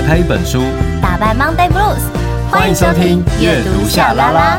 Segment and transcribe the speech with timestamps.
[0.00, 0.62] 打开一本书，
[1.02, 2.00] 打败 Monday Blues。
[2.50, 4.58] 欢迎收听阅读夏拉拉。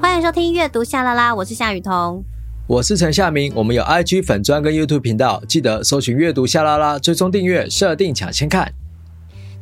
[0.00, 2.22] 欢迎收听阅读夏拉拉，我是夏雨桐，
[2.68, 3.52] 我是陈夏明。
[3.56, 8.72] 我们有 IG 粉专跟 YouTube 频道，记得搜寻阅读夏拉拉，追踪订阅，设定抢先看。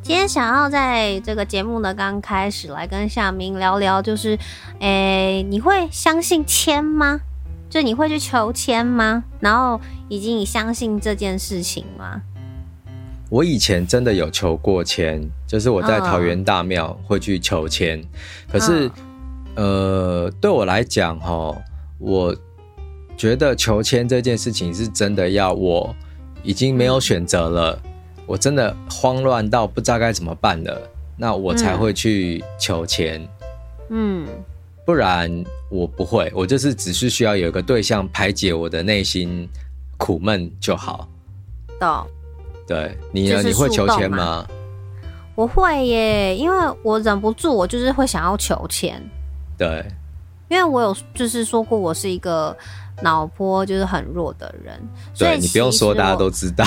[0.03, 4.37] 今天想要在这个节目呢，刚开始来跟夏明聊聊，就是，
[4.79, 7.21] 诶，你会相信签吗？
[7.75, 9.21] 就你会去求签吗？
[9.41, 9.77] 然后，
[10.07, 12.21] 以及你相信这件事情吗？
[13.29, 17.99] 我以前真的有求过签，就是我在桃园大庙会去求签。
[17.99, 18.05] 哦、
[18.49, 18.89] 可是，
[19.57, 21.53] 呃，对我来讲，哈，
[21.99, 22.33] 我
[23.17, 25.93] 觉得求签这件事情是真的要我
[26.43, 27.77] 已经没有选择了。
[27.83, 27.91] 嗯
[28.25, 33.21] 我真的慌乱到不知道该怎么办了，那我才会去求签。
[33.89, 34.25] 嗯，
[34.85, 39.49] 不然我不会，我就是只是需要有一个对象排解我的内心
[39.97, 41.07] 苦闷就好。
[41.79, 42.07] 懂。
[42.67, 43.41] 对，你呢？
[43.43, 44.45] 你会求签吗？
[45.35, 49.01] 我会耶，因为我忍不住，我就是会想要求签。
[49.57, 49.85] 对，
[50.49, 52.55] 因为我有就是说过，我是一个。
[53.01, 54.73] 脑波就是很弱的人，
[55.13, 56.63] 所以对，你不用说，大家都知道。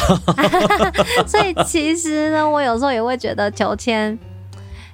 [1.27, 4.17] 所以其实呢，我有时候也会觉得求签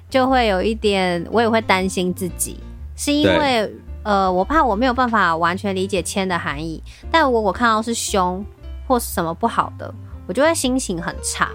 [0.09, 2.57] 就会有一点，我也会担心自己，
[2.95, 6.81] 是因为呃，我怕我没有办法完全理解签的含义。
[7.11, 8.45] 但如果我看到是凶
[8.87, 9.93] 或是什么不好的，
[10.27, 11.49] 我就会心情很差。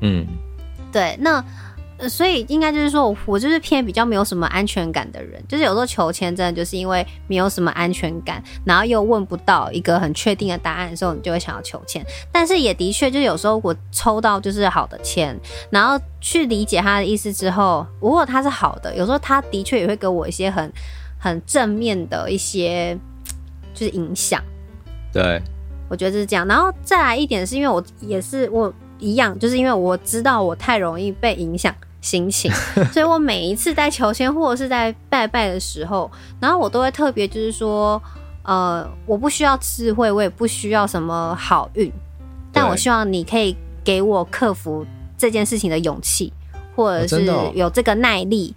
[0.00, 0.26] 嗯，
[0.92, 1.44] 对，那。
[1.98, 12.04] 呃，所以应该就是说我，我就是偏比较没有什么安全感的人，就是有时候求签真的就是因为没有什么安全感，然后又问不到一个很确定的答案的时候，你就会想要求签。
[12.30, 15.34] 但是也的确，就有时候我抽到就是好的签，
[15.70, 20.70] 然后去理解他的意思之后，如果他是好的，有时候他的确也会给我一些很
[21.18, 22.94] 很正面的一些
[23.72, 24.42] 就是影响。
[25.10, 25.40] 对，
[25.88, 26.46] 我觉得是这样。
[26.46, 31.74] 然后再来一点是因为我也是我一样，就是因为我知道我太容易被影响。
[32.06, 32.48] 心情，
[32.94, 36.08] 所以我每一次在求签或者是在拜拜的时候，
[36.38, 38.00] 然后我都会特别就是说，
[38.44, 41.92] 呃，我不需要智慧，我也不需要什么好运，
[42.52, 44.86] 但我希望你可以给我克服
[45.18, 46.32] 这件事情的勇气，
[46.76, 47.24] 或者是
[47.54, 48.54] 有这个耐力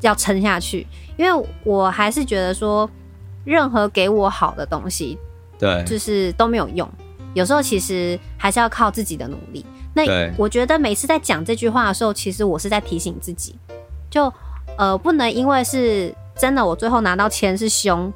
[0.00, 0.86] 要撑下去，
[1.18, 2.88] 因为我还是觉得说，
[3.44, 5.18] 任何给我好的东西，
[5.58, 6.90] 对，就是都没有用，
[7.34, 9.62] 有时候其实还是要靠自己的努力。
[9.96, 13.56] 那我觉得每次在讲这句话的时候，其实我是在提醒自己，
[14.10, 14.30] 就
[14.76, 18.12] 呃不能因为是真的，我最后拿到签是凶，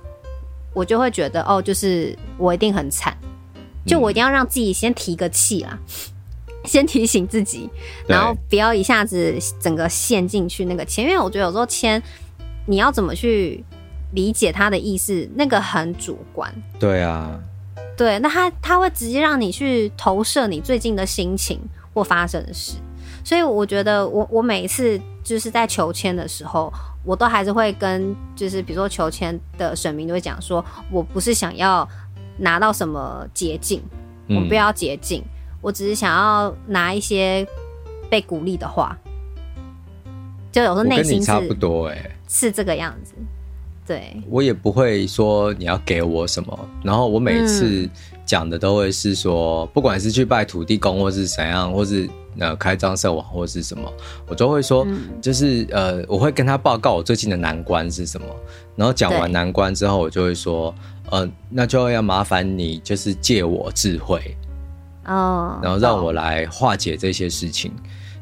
[0.75, 3.17] 我就会觉得哦，就是我一定很惨，
[3.87, 7.71] 就我一定要让自己先提个气啦，嗯、 先提醒自己，
[8.07, 12.03] 然后不要一下子整个陷进去那个签，因为我觉得有时候签
[12.67, 13.65] 你要怎么去
[14.13, 16.55] 理解它的意思，那个很主观。
[16.79, 17.41] 对啊。
[18.01, 21.61] 对，那他他会直接让你去投射你最近的心情
[21.93, 22.79] 或发生的事，
[23.23, 26.73] 所以我觉得我我每一次就是在求签的时候，
[27.05, 31.87] 我都还是会跟就是比如说求签的神明都会讲说，我不是想要
[32.39, 33.83] 拿到什么捷径，
[34.31, 35.23] 我不要捷径，
[35.61, 37.47] 我只是想要拿一些
[38.09, 38.97] 被鼓励的话，
[40.51, 43.13] 就有时候内心差不多哎、欸，是这个样子。
[43.87, 47.89] 对，我也不会说你要给我什么，然后我每次
[48.25, 52.09] 讲的都会是说，嗯、不管是去拜土地公，或是怎样，或是
[52.39, 53.93] 呃开张社网，或是什么，
[54.29, 58.27] 我都会说，嗯、就是呃，我会跟他报告我最近的难关是什么，
[58.77, 60.73] 然后讲完难关之后，我就会说，
[61.11, 64.37] 呃，那就要麻烦你就是借我智慧，
[65.07, 67.73] 哦，然后让我来化解这些事情。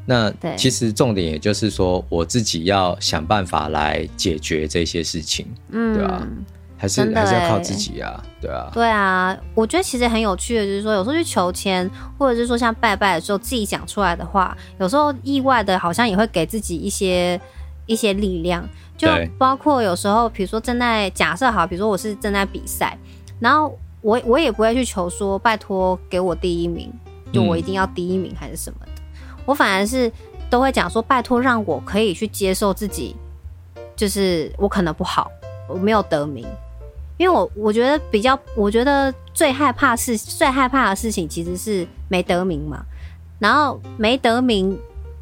[0.09, 6.27] 那其实重点也就是说，我自己要想办法来解决这些事情，嗯，对吧？
[6.75, 9.37] 还是还是要靠自己啊，对啊，对啊。
[9.53, 11.87] 我觉得其实很有趣的，就是说有时候去求签，
[12.17, 17.39] 或者是说像拜拜的时候，自己讲出来的话，有时候意外的，好像也会给自己一些
[17.85, 18.67] 一些力量。
[18.97, 22.97] 就包括有时候，比如说正在假设好，比如说我是正在比赛，
[23.39, 26.91] 然后我我也不会去求说拜托给我第一名，
[27.31, 28.98] 就我一定要第一名还是什么的。
[29.49, 30.11] 我反而是
[30.47, 33.15] 都会讲说，拜托让我可以去接受自己，
[33.95, 35.31] 就是我可能不好，
[35.67, 36.45] 我没有得名，
[37.17, 42.85] 因为我我觉得比较，我觉得最害怕是最害怕的事情其实是没得名嘛，
[43.39, 44.77] 然后没得名，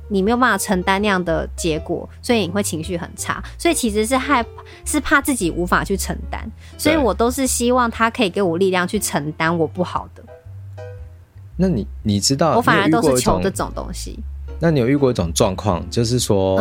[0.10, 4.46] 你没有办法承担那样的结果，所以你会情绪很差，所以其实是害
[4.84, 6.46] 是怕自己无法去承担，
[6.78, 10.22] 所以我都是希望他可以给我力量去承担我不好的。
[11.58, 14.20] 那你你知道，我反而都是求这种东西。
[14.60, 16.58] 那你有遇过一种状况，就是说，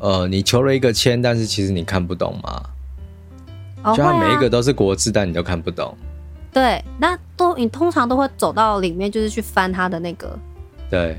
[0.00, 2.62] 嗯、呃，你求了一个签，但是其实你看不懂吗？
[3.84, 5.96] 哦、就它每一个都是国字，但你都看不懂。
[6.52, 10.38] 对，那都你通常都会走到里面，就是去翻他的那个。
[10.90, 11.16] 对。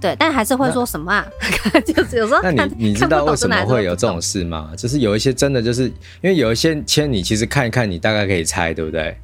[0.00, 1.26] 对，但还是会说什么啊？
[1.84, 2.40] 就是有时候。
[2.42, 4.70] 那你你知道为什么会有这种事吗？
[4.74, 5.88] 就是有一些真的就是
[6.22, 9.14] 因为有一些签，你其实看一看，你大概可以猜，对不对？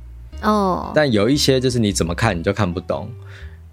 [0.42, 0.92] 哦。
[0.94, 3.08] 但有一些就是你怎么看你就看不懂，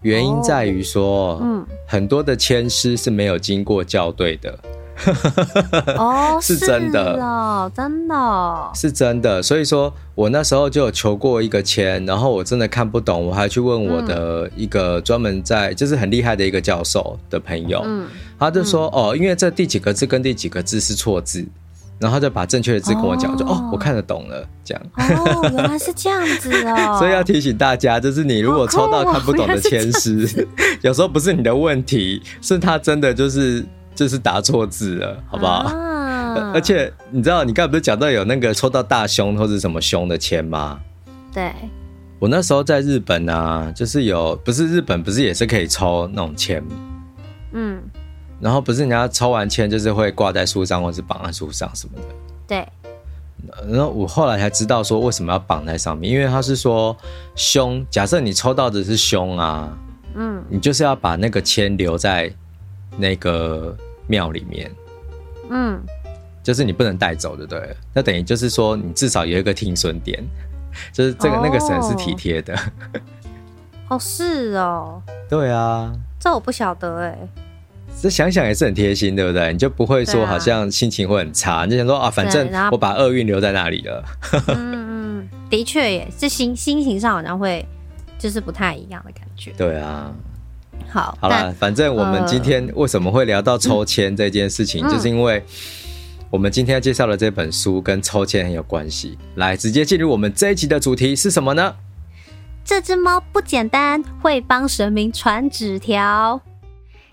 [0.02, 4.60] 原因在于说，嗯，很多的签诗是没有经过校对的。
[5.98, 7.20] 哦，是真的。
[7.20, 9.42] 哦，真的，是真的。
[9.42, 18.08] 所以说我那时候就有求过一个签，然后我真的看不懂，我还去问我的一个专门在就是很厉害的一个教授的朋友，嗯，
[18.38, 21.44] 他就说哦，因为这第几个字跟第几个字是错字，
[22.00, 24.84] 然后他就把正确的字跟我讲，就哦，我看得懂了，这样。
[24.98, 26.98] 哦，原来是这样子哦。
[27.00, 30.48] 所以要提醒大家，就是你如果抽到看不懂的签诗，
[30.82, 33.66] 有时候不是你的问题，是他真的就是。
[33.96, 35.52] 就是打错字了，好不好？
[35.54, 40.80] 啊、而且你知道，你刚才不是讲到有那个抽到大胸或者什么胸的签吗？
[41.32, 41.52] 对。
[42.18, 46.64] 我那时候在日本啊，就是有，不是日本不是也是可以抽那种签？
[47.52, 47.80] 嗯。
[48.44, 52.08] 然后不是人家抽完签就是会挂在树上或是绑在树上什么的。
[52.46, 52.68] 对。
[53.68, 56.96] 然后我后来才知道说为什么要绑在上面，因为他是说
[57.36, 59.76] 凶，假设你抽到的是凶啊，
[60.16, 62.32] 嗯，你就是要把那个签留在。
[62.96, 63.76] 那个
[64.06, 64.72] 庙里面，
[65.50, 65.82] 嗯，
[66.44, 67.76] 就是你不能带走，对不对？
[67.92, 70.24] 那等于就是说，你至少有一个停损点，
[70.94, 72.56] 就是这个、哦、那个神是体贴的。
[73.90, 75.02] 哦，是哦。
[75.28, 75.92] 对啊。
[76.20, 77.18] 这我不晓得哎。
[78.04, 79.54] 这想想也是很贴心，对不对？
[79.54, 84.04] 你就不会说好像心情会很差，啊、你就想说啊，反正我把厄运留在那里了。
[84.50, 87.66] 嗯嗯，的确耶，这心心情上好像会
[88.20, 89.54] 就是不太一样的感觉。
[89.58, 90.14] 对啊。
[90.90, 95.42] 好，好了，反正我们今天为什么会聊到抽签这件事情，呃、就是因为
[96.30, 99.18] 我们今天要介绍的这本书跟抽签很有关系。
[99.36, 101.74] 来，直接进入我们这一集的主题是什么呢？
[102.66, 106.42] 这只猫不简单，会帮神明传纸条。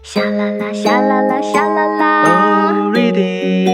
[0.02, 2.24] 沙啦啦，沙啦啦，沙啦啦。
[2.24, 3.66] Oh, ready,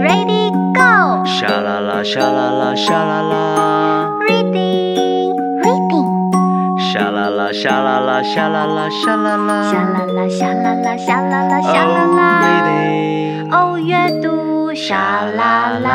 [0.00, 1.24] ready, go。
[1.24, 3.32] 沙啦啦，沙啦啦，沙啦啦。
[6.92, 12.20] 沙啦啦，沙啦啦，沙啦啦，沙啦啦，沙啦啦，沙啦啦，沙啦啦，沙啦啦。
[13.50, 15.88] 哦，阅读沙啦啦。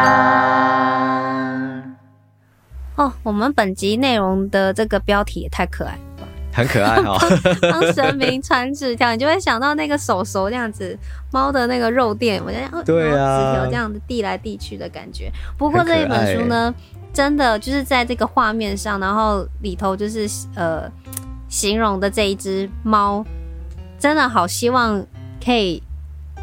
[2.96, 6.00] 哦，我们本集内容的这个标题也太可爱！
[6.58, 7.16] 很可爱哈，
[7.72, 10.98] 帮神明传纸条，你就会想到那个手手这样子，
[11.32, 15.32] 猫的那个肉垫，我想对啊，纸条这样子递来递去的感觉。
[15.56, 16.74] 不过这一本书呢？
[17.14, 20.92] 真的就是在这个画面上，然后里头就是呃
[21.48, 23.24] 形容的这一只猫，
[24.00, 25.04] 真的好希望
[25.44, 25.82] 可以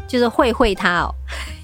[0.07, 1.15] 就是会会它哦。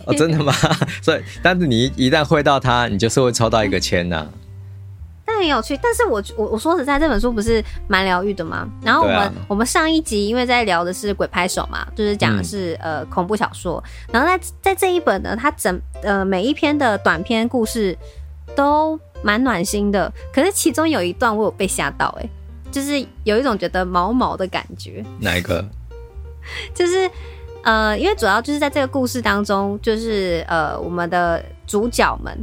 [0.06, 0.54] 哦，真的吗？
[1.02, 4.26] 所以，但是你一旦会到它，你就是会抽到一个签呐。
[4.26, 4.41] 但
[5.42, 8.68] 很有趣，但是我我我说实在，这本书不是蛮疗愈的吗？
[8.84, 17.98] 然后我们、啊、我们上一集因为在聊的是鬼拍手嘛，就是讲的是、嗯、呃恐怖小说，然后在在这一本呢，它整呃每一篇的短篇故事。
[18.54, 22.30] 都蛮暖心的，可是其中有一段我有被吓到，哎，
[22.70, 25.02] 就是有一种觉得毛毛的感觉。
[25.22, 25.64] 哪一个？
[26.76, 27.10] 就是
[27.64, 32.38] 呃，因为主要就是在这个故事当中，就是呃，我们的主角们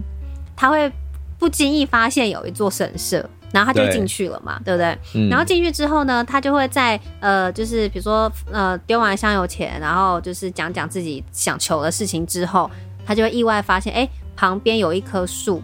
[0.56, 0.90] 他会
[1.38, 4.98] 不经意发现有一座神社，然后他就进去了嘛，对，对不对？
[5.22, 5.28] 嗯。
[5.28, 12.70] 然后进去之后呢，他就会在呃，就是比如说呃，丢完香油钱，然后就是讲讲自己想求的事情之后，
[13.06, 15.62] 他就会意外发现，哎，旁边有一棵树。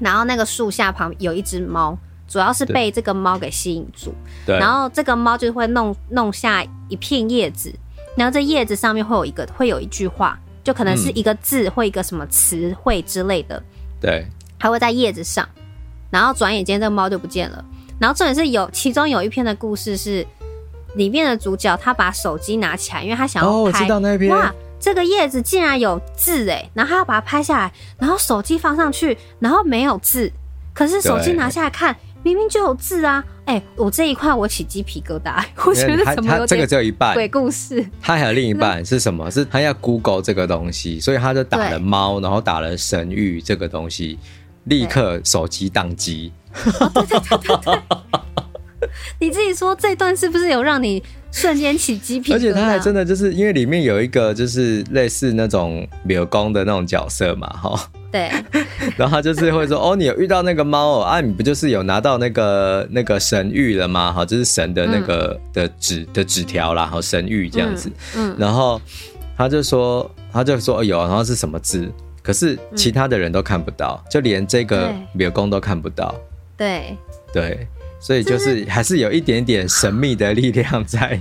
[0.00, 1.96] 然后那个树下旁有一只猫，
[2.28, 4.14] 主要是被这个猫给吸引住。
[4.46, 4.56] 对。
[4.58, 7.72] 然后这个猫就会弄弄下一片叶子，
[8.16, 13.60] 然后这叶子上面会有一个会有一句话，就可能是一个字或一个什么词汇之类的。
[14.00, 14.24] 对。
[14.58, 15.48] 还会在叶子上，
[16.10, 17.64] 然后转眼间这个猫就不见了。
[17.98, 20.26] 然后重点是有其中有一篇的故事是
[20.94, 23.54] 里面的主角他把手机拿起来，因为他想要拍。
[23.54, 24.30] 哦，我知道那篇。
[24.30, 24.54] 哇。
[24.80, 30.30] 这个叶子竟然有字哎，然后他要把它拍下来，然后手机放上去，然后没有字，
[30.72, 33.24] 可是手机拿下来看，明明就有字啊！
[33.44, 39.28] 哎，我这一块我起鸡皮疙瘩， 我觉得怎么有点这个只有一半鬼故事，他还有另一半是什么？
[39.32, 44.16] 是他要 Google 这个东西，所以他就打了猫，然后打了神域这个东西，
[44.68, 46.32] 立刻手机当机。
[46.80, 48.88] 哦、对对对对对，
[49.20, 51.02] 你自己说这段是不是有让你？
[51.30, 57.90] 瞬间起鸡皮，而且他还真的就是因为里面有一个就是类似那种柳公的那种角色嘛，哈。
[58.10, 58.30] 对。
[58.96, 64.10] 然后他就是会说：“哦，你有遇到那个猫哦，啊，你不就是有拿到那个那个神谕了吗？
[64.10, 67.92] 哈，就是神的那个的纸的纸条啦，哈，神谕这样子。
[68.16, 68.34] 嗯。
[68.38, 68.80] 然后
[69.36, 71.86] 他就说，他就说：“哦，有，然后是什么字？
[72.28, 76.14] 可是其他的人都看不到，就连这个庙公都看不到。
[76.58, 76.94] 对
[77.32, 77.66] 对，
[77.98, 81.18] 所以就是还是有一点点神秘的力量 在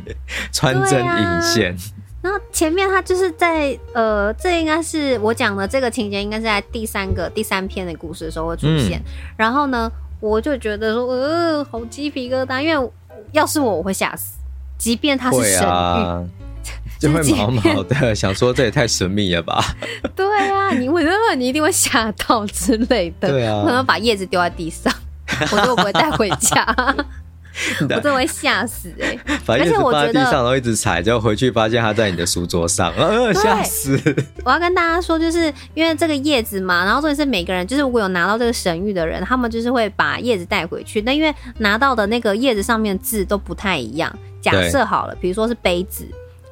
[0.52, 1.74] 穿针引线。
[2.22, 9.00] 然后前面他就是在呃，这应该是我讲的这个情节，应该是在第三个第三篇的故事的时候会出现。
[9.00, 9.06] 嗯、
[9.38, 12.92] 然后呢，我就觉得说，呃，好鸡皮疙瘩，因为
[13.32, 14.34] 要是我，我会吓死，
[14.78, 16.26] 即便他是神諭。
[17.00, 19.63] 就会毛毛的， 想说这也太神秘了吧？
[20.16, 23.30] 对啊，你为什么你一定会吓到之类的？
[23.30, 24.94] 对啊，可能把叶子丢在地上，
[25.51, 26.66] 我都不会带回家，
[27.82, 29.20] 我真的会吓死哎、欸！
[29.46, 34.00] 把叶子放在地上，然后一直踩，就回去发现它在你的书桌上，呃，吓死！
[34.44, 41.01] 我要跟大家说，就是因为这个叶子嘛，然后重点是每个人，就是如果有拿到这个神谕的人，他们就是会把叶子带回去。
[41.01, 44.12] 那因为拿到的那个叶子上面的字都不太一样，
[44.42, 46.08] 假设好了，比如说是杯子。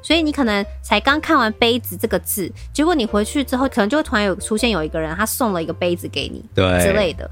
[0.05, 7.27] 所以你可能才刚看完“杯子”这个字，结果你回去之后，可能就会突然有出现有一个人，他送了一个杯子给你，对之类的。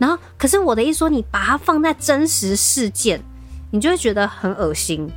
[0.00, 3.22] 然后，可是我的意思说，你把它放在真实事件，
[3.70, 5.08] 你就会觉得很恶心，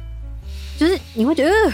[0.77, 1.71] 就是你会觉得，呃，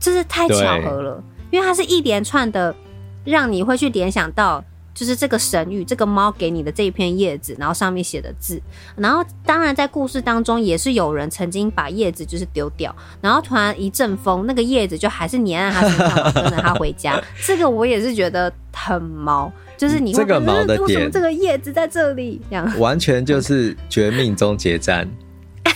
[0.00, 2.74] 这是太巧合了，因为它是一连串的，
[3.22, 4.64] 让你会去联想到。
[5.00, 8.60] 就是这个神谕，这个猫给你的这一片叶子，然后上面写的字，
[8.96, 17.18] 然后当然在故事当中也是有人曾经把叶子就是丢掉，然后突然一阵风，那个叶子就还是粘在他身上，跟着他回家。
[17.46, 22.38] 这个我也是觉得很毛，就是你会这个毛的点，为什么这个叶子在这里？
[22.50, 25.08] 这样完全就是绝命终结战。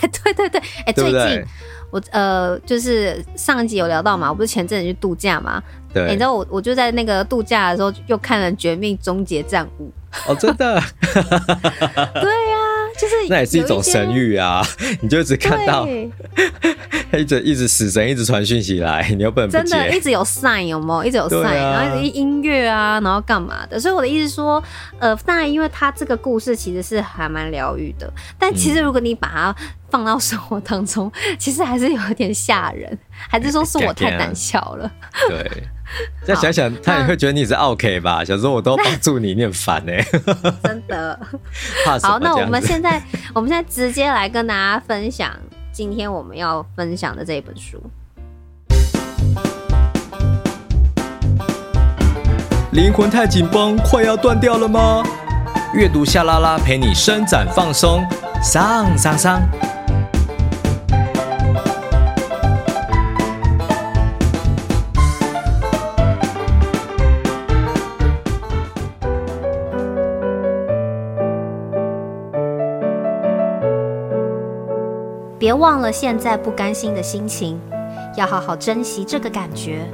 [0.05, 1.45] 哎， 对对对，哎，最近。
[1.91, 5.61] 我呃，就是上一集有聊到嘛，我不是前阵子去度假嘛？
[5.93, 9.89] 对，欸、你知道我我就在那个度假的时候又看了《绝命终结战五》
[10.31, 10.81] 哦，真的？
[12.19, 12.54] 对呀、啊。
[12.97, 14.65] 就是那也是一种神谕啊！
[15.01, 15.87] 你就只看到，
[17.17, 19.51] 一直一直死神一直传讯息来，你又不能不。
[19.51, 21.07] 真的，一直有 sign 有没有？
[21.07, 23.79] 一直有 sign，、啊、然后一直音乐啊，然后干嘛的？
[23.79, 24.63] 所以我的意思说，
[24.99, 29.55] 呃，当然，因为他这个故事其实是还蛮疗愈的，但其实如果你把它
[29.89, 32.97] 放到生活当中，嗯、其实还是有点吓人，
[33.29, 34.91] 还是说是我太胆小了？
[35.29, 35.63] 对。
[36.25, 38.23] 再想想，他也会觉得你是 OK 吧？
[38.23, 40.05] 想说我都帮助你，你很烦呢、欸。
[40.63, 41.19] 真的。
[42.01, 43.01] 好，那我们现在，
[43.33, 45.31] 我们现在直接来跟大家分享
[45.71, 47.81] 今天我们要分享的这一本书。
[52.71, 55.03] 灵魂太紧绷，快要断掉了吗？
[55.73, 58.05] 阅读夏拉拉陪你伸展放松，
[58.41, 59.41] 上上上。
[75.45, 77.61] 别忘了现在不甘心的心情，
[78.17, 79.85] 要好好珍惜这个感觉。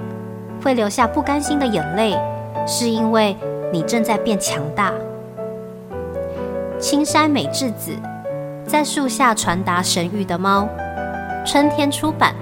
[0.63, 2.17] 会流下不甘心的眼泪，
[2.65, 3.35] 是因为
[3.69, 4.93] 你正在变强大。
[6.79, 7.91] 青山美智子，
[8.65, 10.69] 在树下传达神谕的猫，
[11.45, 12.33] 春天出版。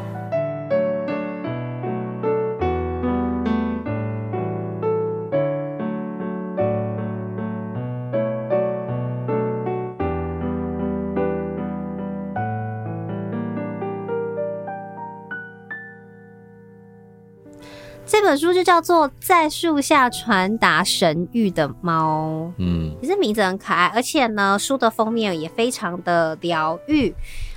[18.30, 27.12] 本书就叫做《在树下传达神谕的猫》，嗯，其实名字很可爱，而且呢，书的封面也非常的疗愈。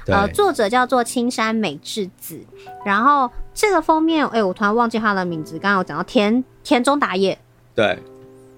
[0.06, 2.40] 呃，作者叫做青山美智子，
[2.86, 5.58] 然后这个封面，哎，我突然忘记他的名字。
[5.58, 7.38] 刚刚有讲到田田中达也，
[7.74, 7.98] 对，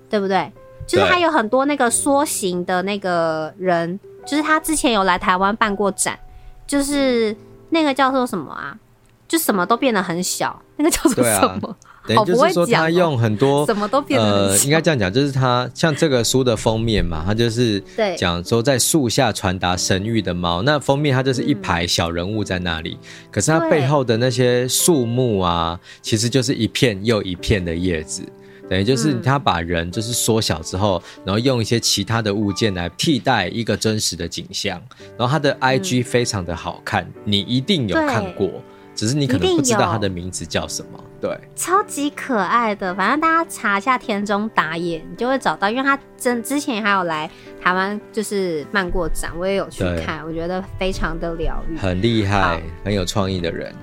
[0.08, 0.52] 对不对？
[0.86, 6.16] 就是他有很多那个缩形的那个人，就是他之前有来台湾办过展，
[6.64, 7.36] 就是
[7.70, 8.78] 那个叫做什么啊？
[9.26, 11.76] 就什么都变得很小，那个叫做什么？
[12.06, 14.20] 等于就是说，他用很多什么都变。
[14.20, 17.82] 呃，应该这样讲，就是他像这个书的封面嘛，他就是
[18.18, 20.60] 讲说在树下传达神谕的猫。
[20.60, 28.22] 那封面它就是一排小人物在那里，嗯、可是它背后的那些树木啊，其实就是一片又一片的叶子。
[28.68, 34.78] 等于就是他把人就是缩小之后，嗯、然后用一些其他的物件来替代一个真实的景象。
[35.18, 38.50] 然后他的 IG 非常的好看，嗯、你一定有看过。
[38.94, 42.94] 只是你可能不知道它的名字叫什么，对，超级可爱的。
[42.94, 47.28] 反正大家查一下田中打野，你就会找到，因为他真之前还有来
[47.60, 53.74] 台湾，就是漫过展，我也有去看，我觉得非常的疗愈，很厉害，很有创意的人。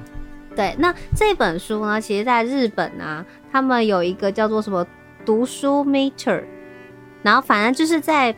[0.56, 4.88] 对，那这本书呢，其实在日本啊，他们有一个叫做什么
[5.26, 6.42] 读书 meter，
[7.22, 8.34] 然后反正就是在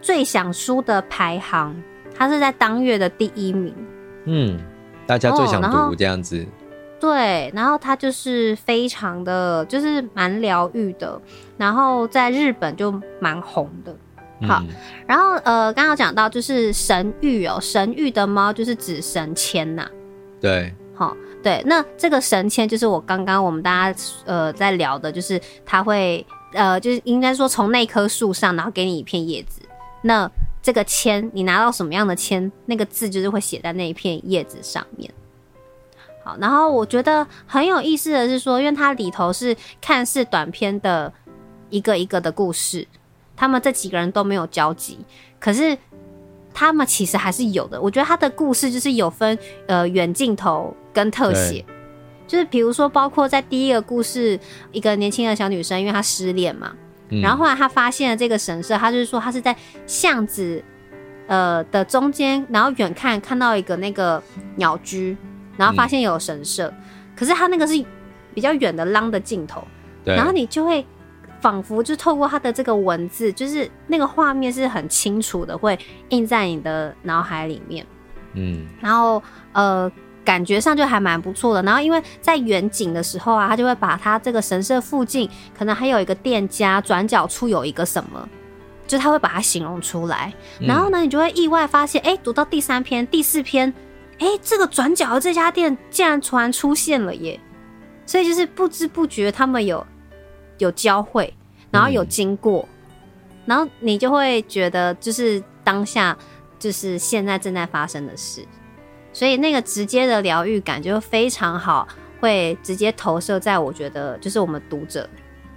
[0.00, 1.74] 最想书的排行，
[2.16, 3.74] 它是在当月的第一名。
[4.26, 4.60] 嗯。
[5.06, 6.42] 大家最想读这样子。
[6.42, 6.46] 哦，
[7.00, 11.20] 对，然后它就是非常的，就是蛮疗愈的，
[11.56, 13.96] 然后在日本就蛮红的，
[14.46, 14.68] 好，嗯、
[15.06, 19.88] 然后呃，刚刚讲到就是神域哦，神域的猫就是指神签呐。
[20.40, 29.60] 对，好，对，那这个神签就是我刚刚我们大家呃在聊的，就是它会呃，就是应该说从那棵树上，然后给你一片叶子，
[30.02, 30.30] 那
[30.62, 35.12] 这个签你拿到什么样的签，那个字就是会写在那一片叶子上面。
[36.24, 41.12] 好，然后我觉得很有意思的是说，因为它里头是看似短篇的
[41.68, 42.86] 一个一个的故事。
[43.34, 45.00] 他们这几个人都没有交集，
[45.40, 45.76] 可是
[46.54, 47.80] 他们其实还是有的。
[47.80, 51.64] 我觉得他的故事就是有分呃远镜头跟特写，
[52.28, 54.38] 就是比如说包括在第一个故事，
[54.70, 56.78] 一个年轻的小女生，因为她失恋嘛，嗯、
[57.20, 59.54] 然后后来他发现了这个神社，他就是说他是在
[59.86, 60.62] 巷子
[61.26, 64.22] 呃的中间，然后远看看到一个那个
[64.56, 65.16] 鸟居，
[65.56, 66.74] 然后发现有神社，嗯、
[67.16, 67.84] 可是他那个是
[68.32, 69.62] 比较远的 long 的镜头，
[70.04, 70.86] 对然后你就会。
[71.42, 75.76] 仿佛就透过他的这个文字，就是那个画面是很清楚的，会
[76.10, 77.84] 印在你的脑海里面。
[78.34, 79.20] 嗯，然后
[79.52, 79.90] 呃，
[80.24, 81.62] 感觉上就还蛮不错的。
[81.62, 88.28] 然后因为在远景的时候啊，他就会把他这个神社附近可能还有一个店家，转角处有一个什么，
[88.86, 90.32] 就他会把它形容出来。
[90.60, 93.72] 然后呢，你就会意外发现，哎、欸，读到第三篇、第四篇，
[94.18, 97.38] 哎、欸，这个转角的这家店竟然突然出现了耶！
[98.06, 99.86] 所以就是不知不觉他们有。
[100.58, 101.34] 有交汇，
[101.72, 106.16] 然后有经过，嗯、然后你就会觉得就是当下
[106.56, 108.46] 就是现在正在发生的事，
[109.12, 111.86] 所以那个直接的疗愈感就非常好，
[112.20, 115.08] 会直接投射在我觉得就是我们读者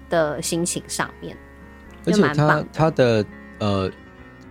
[0.10, 1.36] 的心情上面。
[2.06, 3.26] 而且他他的
[3.60, 3.92] 呃，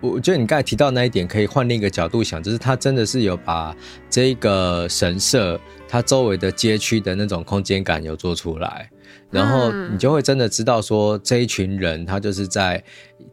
[0.01, 3.75] 我觉得你刚才提到那一点，可以换另一个角度想，就是他真的是有把
[4.11, 8.91] 这个神社它周围的街区的那种空间感有做出来。
[9.31, 12.83] 然后你就会真的知道说，这一群人他就是在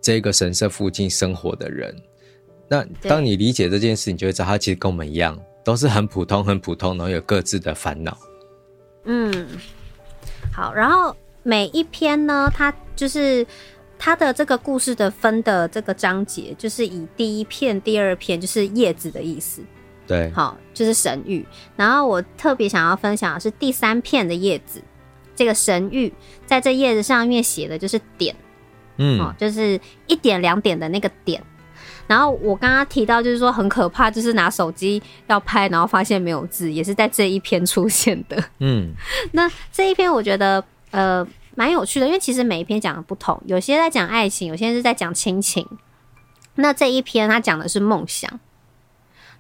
[0.01, 1.96] 这个神社附近生活的人。
[2.68, 8.18] 那当你理解这件事，你就会知道他其实跟我们一样，都是很普通、很普通，然后有各自的烦恼。
[9.05, 9.48] 嗯，
[10.53, 10.74] 好。
[10.74, 13.46] 然后每一篇呢，它就是
[13.98, 19.62] 它的这个故事的分的这个章节，就是以第一篇、第二篇就是叶子的意思。
[20.07, 21.46] 对，好，就是神谕。
[21.75, 24.81] 然后我特别想要分享的是第三片的叶子。
[25.36, 26.12] 这个神谕
[26.46, 28.36] 在这叶子上面写的就是点，
[28.98, 31.42] 嗯，哦，就是一点两点的那个点。
[32.12, 38.44] 然后我刚刚提到，就是说很可怕，就是拿手机要拍，然后发现没有字，也是在这一篇出现的。
[38.60, 38.92] 嗯，
[39.32, 45.66] 那这一篇我觉得呃蛮有趣的，因为其实每一篇讲的不同，有些在讲爱情，有些是在讲亲情。
[46.56, 48.40] 那这一篇他讲的是梦想。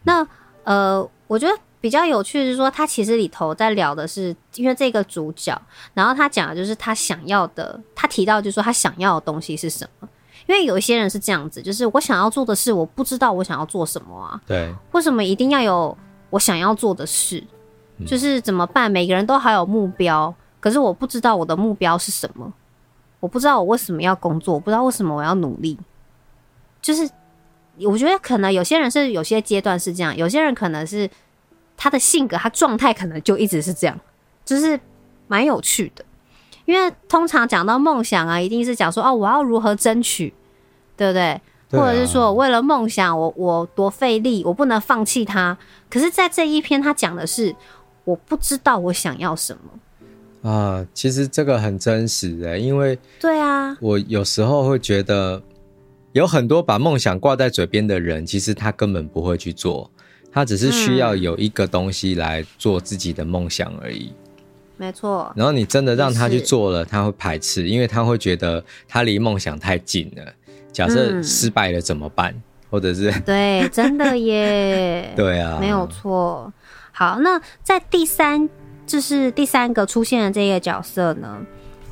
[0.03, 0.25] 那
[0.63, 1.53] 呃，我觉得。
[1.81, 5.59] 比较有趣的是说，他其实里头在聊的是，因为这个主角，
[5.95, 10.07] 然后他讲的就是他想要的，他提到就是说他想要的东西是什么。
[10.47, 14.41] 因为有一些人是这样子，就是我想要做的事，我不知道我想要做什么啊。
[14.45, 14.73] 对。
[14.91, 15.97] 为什么一定要有
[16.29, 17.43] 我想要做的事？
[18.05, 18.89] 就是怎么办？
[18.89, 22.51] 每个人都还有目标，可是我不知道我的目标是什么，
[23.19, 25.77] 我不知道我为什么要工作，我不知道为什么我要努力。
[26.81, 27.09] 就是
[27.85, 31.09] 我觉得可能有些人是有些阶段是这样，有些人可能是。
[31.83, 33.99] 他的性格，他状态可能就一直是这样，
[34.45, 34.79] 就是
[35.27, 36.05] 蛮有趣的。
[36.65, 40.33] 因为通常讲到梦想啊，一定是讲说哦，我要如何争取，
[40.95, 41.41] 对不对？
[41.69, 41.83] 对啊。
[41.83, 45.57] 或者是说我，为了梦想，我我多费力，我不能放弃它。
[45.89, 47.55] 可是，在这一篇，他讲的是
[48.03, 50.85] 我不知道我想要什么啊。
[50.93, 55.41] 其实这个很真实的，因为对啊，我有时候会觉得，
[56.13, 59.89] 有很多把梦想挂在嘴边的人，其实他根本不会去做。
[60.33, 64.13] 他只是需要有一个东西来做自己的梦想而已，
[64.81, 65.31] 没错。
[65.35, 70.23] 然后你真的让他去做了，他会排斥，因为他会觉得他离梦想太近了。
[70.71, 72.33] 假设失败了怎么办？
[72.67, 76.51] 或者是对，真的耶， 对啊，没有错。
[76.91, 78.49] 好，那在第三，
[78.87, 81.37] 就是第三个出现的这个角色呢，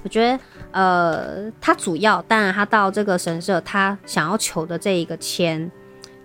[0.02, 0.39] 我觉得
[0.71, 5.69] 呃，他主要当然他到这个神社，他想要求的这一个签，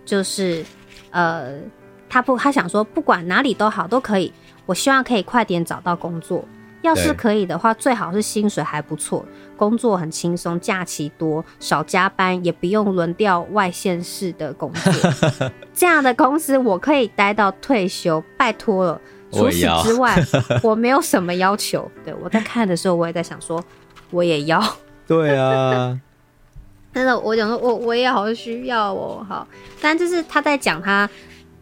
[0.07, 0.65] 就是
[1.11, 1.59] 呃。
[2.07, 4.33] 他不，他想说，不管哪里都好，都可以。
[4.67, 6.45] 我希望可以快点找到工作，
[6.83, 9.25] 要是可以的话，最好是薪水还不错，
[9.57, 14.93] 工作很轻松，假期多，少加班，也不用轮调外县市的工作。
[15.75, 19.01] 这样的公司我可以待到退休，拜托了。
[19.33, 20.17] 除此之外，
[20.63, 21.91] 我， 我没有什么要求。
[22.05, 23.63] 对，我在看的时候，我也在想说，
[24.11, 24.63] 我也要。
[25.07, 25.99] 对啊，
[26.95, 29.27] 真的，我讲说，我我也好需要哦。
[29.29, 29.47] 好，
[29.81, 31.09] 但就是他在讲他。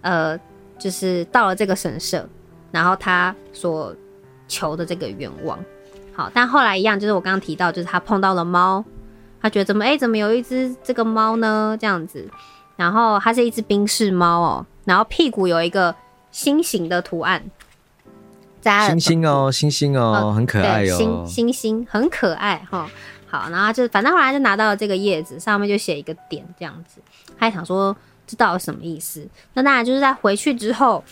[0.03, 0.37] 呃，
[0.81, 2.29] 就是到了这个神社，
[2.73, 3.95] 然后他所
[4.49, 5.57] 求的这个愿望，
[6.13, 8.85] 好，但后来一样，就是我刚刚提到，就是他碰到了猫，
[9.41, 11.77] 他觉得怎么哎、欸，怎么有一只这个猫呢？
[11.81, 12.29] 这样子，
[12.77, 15.95] 然后它是一只冰室猫哦，然后屁股有一个
[16.31, 17.43] 心形的图案，
[18.61, 22.91] 在星星哦，星星哦，哦很可爱哦，星星星很可爱哈。
[23.27, 27.01] 好，然后就反正后来就拿到了这个叶子，上面就写一个点这样子，
[27.39, 29.27] 他还想说这到底什么意思？
[29.55, 31.03] 那当然就是在回去之后，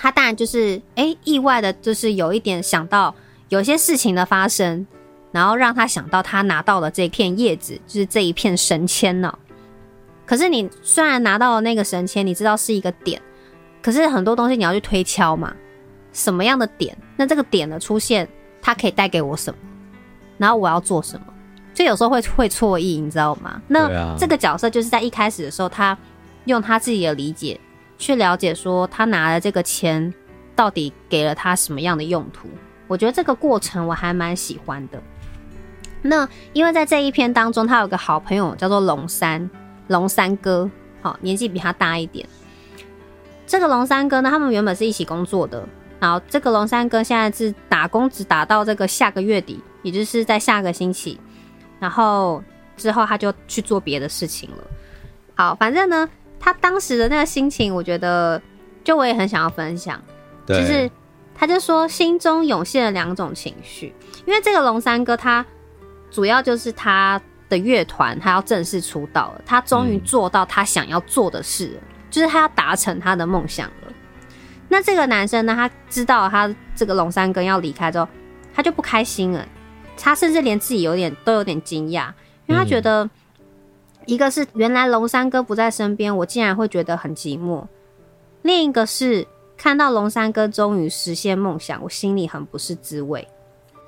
[0.00, 3.14] 他当然就是哎、欸、意外的，就是有一点想到
[3.50, 4.86] 有些事情的发生。
[5.32, 9.32] 然后让他想到他拿到了这片叶子，就是这一片神签呢。
[10.26, 13.22] 可是你虽然拿到了那个神签，你知道是一个点，
[13.80, 15.54] 可是很多东西你要去推敲嘛。
[16.12, 16.98] 什么样的点？
[17.16, 18.28] 那这个点的出现，
[18.60, 19.58] 它可以带给我什么？
[20.36, 21.26] 然后我要做什么？
[21.72, 23.62] 就有时候会会错意，你知道吗？
[23.68, 25.96] 那这个角色就是在一开始的时候，他
[26.46, 27.60] 用他自己的理解
[28.00, 30.12] 去了解，说他拿了这个钱
[30.56, 32.48] 到底给了他什么样的用途。
[32.88, 35.00] 我觉得这个过程我还蛮喜欢的。
[36.00, 39.48] 那因为在这一篇当中，他有个好朋友叫做龙三，
[39.88, 40.68] 龙三哥，
[41.02, 42.26] 好，年纪比他大一点。
[43.46, 45.68] 这个龙三哥呢，他们原本是一起工作的，
[46.00, 51.20] 然后这个龙三哥现在是打工，只打到这个下个月底，也就是在下个星期，
[51.78, 52.42] 然后
[52.78, 54.64] 之后他就去做别的事情了。
[55.34, 56.08] 好，反正呢，
[56.40, 58.42] 他当时的那个心情，我觉得
[58.82, 60.02] 就我也很想要分享，
[60.46, 60.90] 就是
[61.34, 63.94] 他就说心中涌现了两种情绪，
[64.26, 65.46] 因为这个龙三哥他。
[66.12, 73.92] 主要就是他的乐团，他要正式出道了，他终于做到他想要做的事了，嗯、就是他要达成他的梦想了。
[74.66, 78.08] 那这个男生呢，他知道他这个龙三哥要离开之后，
[78.52, 79.46] 他就不开心了，
[79.96, 82.08] 他甚至连自己有点都有点惊讶，
[82.46, 83.08] 因为他觉得
[84.10, 87.64] 一个是原来龙三哥不在身边，我竟然会觉得很寂寞；
[88.42, 89.24] 另一个是
[89.56, 93.24] 看到龙三哥终于实现梦想，我心里很不是滋味。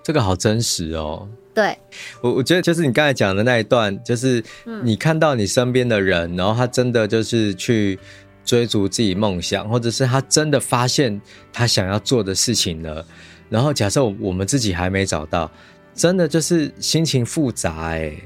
[0.00, 1.28] 这个好真实哦。
[1.52, 1.76] 对，
[2.20, 4.40] 我我觉得就是你刚才讲的那一段，就是
[4.84, 7.98] 你看到你身边的人，嗯、然后他真的就是去
[8.44, 11.20] 追逐自己梦想，或者是他真的发现
[11.52, 13.04] 他想要做的事情了。
[13.50, 15.50] 然后假设我们自己还没找到，
[15.96, 18.16] 真的就是心情复杂哎。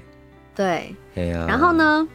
[0.57, 0.93] 对，
[1.47, 2.09] 然后呢，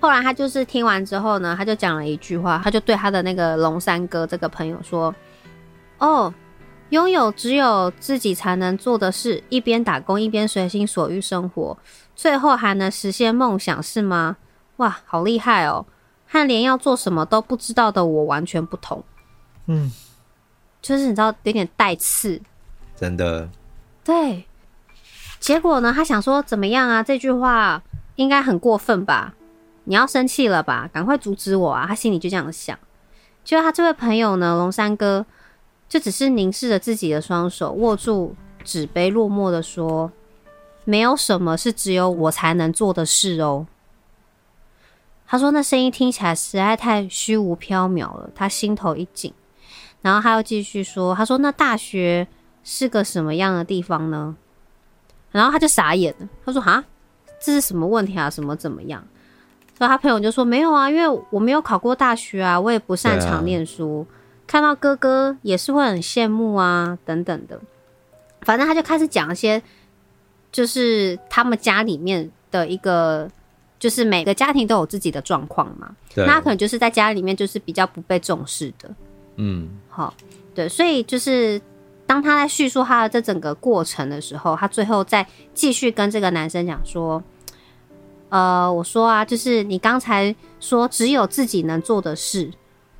[0.00, 5.14] 后来他就是听完之后呢，他就讲了一句话，他就对他的那个龙三哥这个朋友说
[5.98, 6.32] ：“哦。”
[6.90, 11.78] 拥有只有自己才能做的事，一边打工一边随心所欲生活，
[12.16, 14.36] 最后还能实现梦想，是吗？
[14.78, 15.86] 哇，好厉害哦！
[16.26, 19.04] 和连要做什么都不知道的我完全不同。
[19.66, 19.88] 嗯，
[20.82, 22.42] 就是你知道有点带刺，
[22.96, 23.48] 真的。
[24.02, 24.44] 对。
[25.40, 25.92] 结果呢？
[25.92, 27.02] 他想说怎么样啊？
[27.02, 27.82] 这句话
[28.14, 29.34] 应该很过分吧？
[29.84, 30.88] 你要生气了吧？
[30.92, 31.86] 赶快阻止我啊！
[31.88, 32.78] 他心里就这样想。
[33.42, 35.26] 就他这位朋友呢，龙三哥。
[35.88, 40.12] 就只是凝视着自己的双手，握住纸杯，落寞的说
[40.86, 43.66] ：“没有什么是只有我才能做的事哦。”
[45.26, 49.34] 他说：“那声音听起来实在太虚无缥缈了。”他心头一紧，
[50.00, 52.28] 然后他又继续说：“他说那大学
[52.62, 54.36] 是个什么样的地方呢？”
[55.30, 56.84] 然后他就傻眼了，他说：“哈，
[57.40, 58.28] 这是什么问题啊？
[58.28, 59.04] 什么怎么样？”
[59.78, 64.06] 所以他朋友就说：“没有啊，因为我没有考过大学啊，我也不擅长念书。”
[64.46, 67.60] 看到哥哥也是会很羡慕啊，等等的，
[68.40, 69.62] 反正他就开始讲一些，
[70.50, 73.30] 就是他们家里面的一个，
[73.78, 75.94] 就是每个家庭都有自己的状况嘛。
[76.16, 78.90] 那他可能就是在家里面就是比较不被重视的。
[79.36, 80.12] 嗯，好，
[80.52, 81.62] 对，所以就是
[82.10, 87.22] 当他在叙述他的这整个过程的时候，他最后再继续跟这个男生讲说，
[88.30, 92.50] 呃，我说啊，就是你刚才说只有自己能做的事。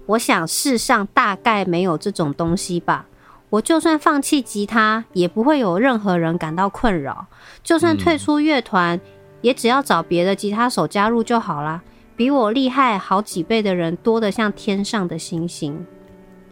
[0.06, 3.06] 我想世上大概没有这种东西吧。
[3.48, 7.26] 我就算放弃吉他，也不会有任何人感到困扰。
[7.64, 9.00] 就算退出乐团，
[9.40, 11.82] 也只要找别的吉他手加入就好啦。
[12.14, 15.84] 比我厉害好几倍的人多得像天上的星星。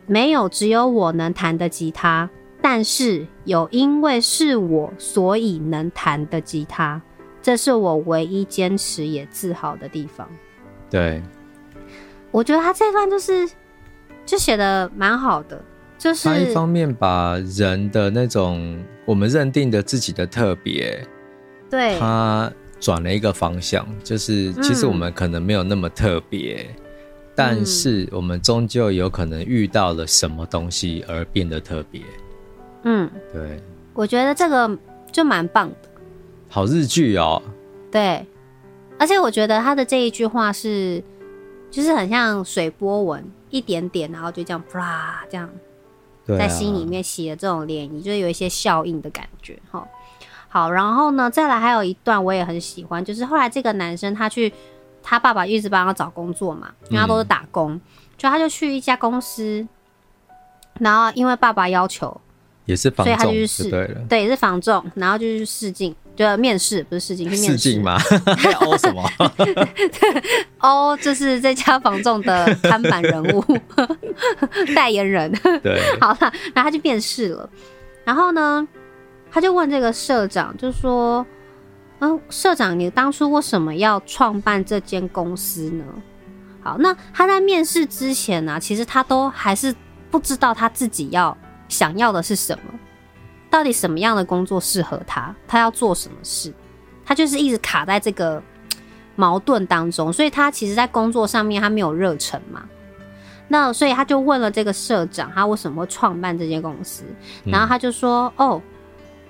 [0.07, 2.29] 没有只有我能弹的吉他，
[2.61, 7.01] 但是有因为是我所以能弹的吉他，
[7.40, 10.29] 这是我唯一坚持也自豪的地方。
[10.90, 11.23] 对。
[12.31, 13.49] 我觉得他这段就是
[14.27, 15.59] 就写的蛮好的，
[15.97, 21.03] 就是他一方面把人的那种我们认定的自己的特别，
[21.71, 26.83] 对，他转了一个方向，就是其实我们可能没有那么特别，嗯，
[27.35, 32.03] 但是我们终究有可能遇到了什么东西而变得特别。
[32.83, 33.62] 嗯，对，
[33.95, 34.79] 我觉得这个
[35.12, 35.77] 就蛮棒的，
[36.49, 37.43] 好日剧哦。
[37.91, 38.27] 对，
[38.99, 41.03] 而且我觉得他的这一句话是。
[41.71, 45.51] 就是很像水波纹，一点点，然后就这样啪这样，
[46.27, 49.87] 在心里面洗了这种涟漪，就是有一些效应的感觉哈。
[50.49, 54.51] 好，然后呢，再来还有一段我也很喜欢，就是后来这个男生他去，
[55.03, 57.81] 他爸爸一直帮他找工作嘛，因为他都是打工，嗯、
[58.17, 59.69] 就他就去一家公司，
[60.81, 62.19] 然后因为爸爸要求，
[62.68, 67.81] 也是房仲，所以他就去试，对了，对，也是防重，然后就去试镜，就面试，不是试镜，去面试。
[67.81, 67.98] 吗？
[68.61, 69.11] 哦什么？
[70.61, 73.42] 哦就是这家房仲的看板人物，
[74.76, 75.33] 代言人。
[75.62, 76.18] 对， 好了，
[76.54, 77.48] 然后他就面试了，
[78.04, 78.68] 然后呢？
[79.31, 81.24] 他就问这个社长，就说
[82.00, 85.85] ：“嗯，社长，你当初为什么要创办这间公司呢？”
[86.64, 89.74] 好，那他在面试之前呢、啊，其实他都还是
[90.11, 91.37] 不知道他自己要
[91.68, 92.78] 想要的是什么，
[93.50, 96.52] 到底什么样的工作适合他，他要做什么事，
[97.04, 98.42] 他就是一直卡在这个
[99.16, 102.64] 矛盾当中，所以他其实，在工作上面他没有热忱嘛。
[103.48, 107.04] 那所以他就问了这个社长，他为什么会创办这间公司，
[107.44, 108.62] 然后他就说：“嗯、哦。”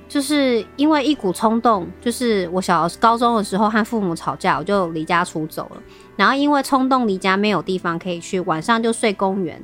[0.08, 5.82] 就是因为一股冲动，就是我小高中的时候和父母吵架，我就离家出走了。
[6.16, 9.62] 然后因为冲动离家，没有地方可以去，晚上就睡公园。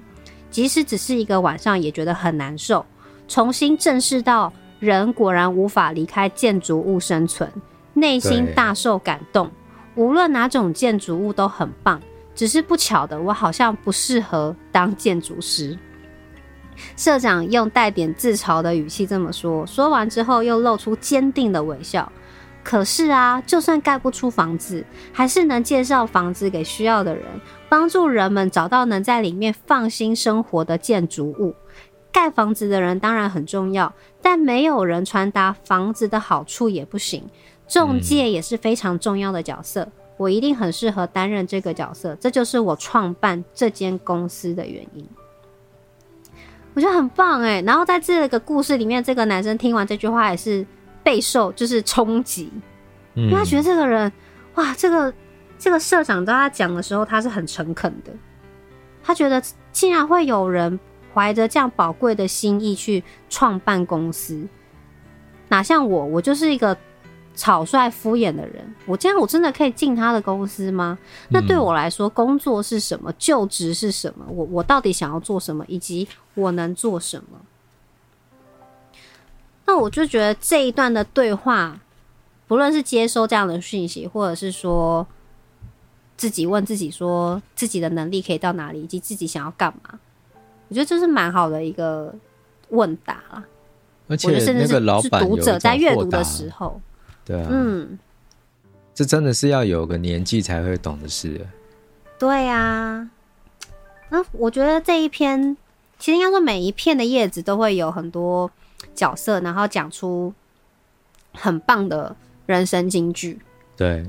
[0.54, 2.86] 即使只是一个晚上，也觉得很难受。
[3.26, 7.50] 重新正视到人果然无法离开建筑物生存，
[7.92, 9.50] 内心大受感动。
[9.96, 12.00] 无论哪种建筑物都很棒，
[12.36, 15.76] 只是不巧的，我好像不适合当建筑师。
[16.96, 22.12] 社长用带点自嘲的语气这么说，说完之后又露出坚定的微笑。
[22.64, 27.24] 可是啊，就算盖不出房子，还是能介绍房子给需要的人，
[27.68, 31.54] 帮助人们找到能在里面放心生活的建筑物。
[32.10, 37.22] 盖房子的人当然很重要，但没有人传达房子的好处也不行。
[37.68, 42.16] 中介也是非常重要的角色，我一定很适合担任这个角色。
[42.20, 45.06] 这就是我创办这间公司的原因。
[46.74, 50.66] 我觉得很棒哎，然后在这个故事里面，这个男生听完这句话也是
[51.04, 52.50] 备受就是冲击，
[53.14, 54.10] 因为他觉得这个人，
[54.56, 55.14] 哇，这个
[55.56, 58.10] 这个社长在他讲的时候，他是很诚恳的，
[59.02, 59.40] 他觉得
[59.70, 60.80] 竟然会有人
[61.14, 64.48] 怀着这样宝贵的心意去创办公司，
[65.48, 66.76] 哪像我，我就是一个。
[67.36, 70.96] 草率敷衍的人，我这样我真的可以进他的公司吗？
[71.30, 73.12] 那对我来说，工作是什么？
[73.18, 74.24] 就职是什么？
[74.28, 75.64] 我我到底想要做什么？
[75.66, 77.40] 以及我能做什么？
[79.66, 81.80] 那我就觉得这一段的对话，
[82.46, 85.06] 不论是接收这样的讯息，或者是说
[86.16, 89.98] 自己问自己说自己的能力可以到哪里，以及自己想要干嘛，
[90.68, 92.14] 我觉得这是蛮好的一个
[92.68, 93.44] 问答啦。
[94.06, 96.80] 而且那个老板读者在阅读的时候。
[97.24, 97.98] 对啊，嗯，
[98.94, 101.40] 这真的是要有个年纪才会懂的事。
[102.18, 103.08] 对啊，
[104.10, 105.56] 那我觉得这一篇
[105.98, 108.50] 其实应该说每一片的叶子都会有很多
[108.94, 110.32] 角色，然后讲出
[111.32, 113.40] 很棒的人生金句。
[113.76, 114.06] 对，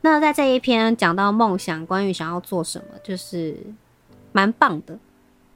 [0.00, 3.56] 那在这一篇讲到梦想，关于想要做什么，就是
[4.32, 4.98] 蛮棒的。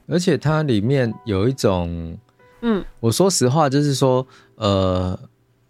[0.07, 2.17] 而且它里面有一种，
[2.61, 5.17] 嗯，我说实话，就是说，呃。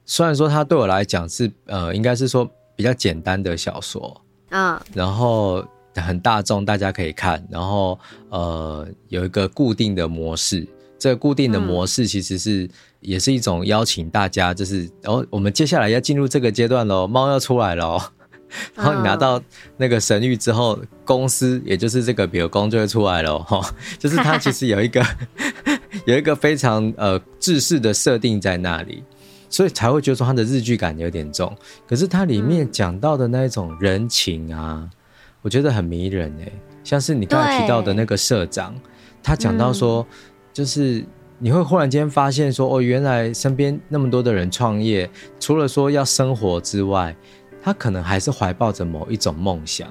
[0.10, 5.62] 虽然说它对我来讲是呃，应该是说比较简单的小说，嗯，然后
[5.96, 10.66] 很大众，大家可以看，然后呃有一个固定的模式，
[10.98, 12.70] 这个固定的模式其实是、嗯、
[13.02, 18.02] 也是一种邀请大家，就是然后、哦、我们接下来要进入这个阶段喽，猫要出来喽，
[18.76, 19.42] 然后你拿到
[19.78, 23.62] 那个神谕之后，公司也就是这个表公就会出来了哈，
[24.00, 25.06] 就是它其实有一个
[26.06, 29.04] 有一个非常呃制式的设定在那里。
[29.50, 31.56] 所以才会觉得说它的日剧感有点重，
[31.88, 34.90] 可是它里面讲到的那一种人情啊，嗯、
[35.42, 36.52] 我觉得很迷人哎。
[36.84, 38.76] 像是你刚才提到的那个社长，
[39.24, 40.06] 他讲到说，
[40.58, 41.06] 就是
[41.38, 45.08] 你会忽然间发现说，哦，原来身边那么多的人创业，
[45.40, 47.16] 除了说要生活之外，
[47.62, 49.88] 他可能还是怀抱着某一种梦想，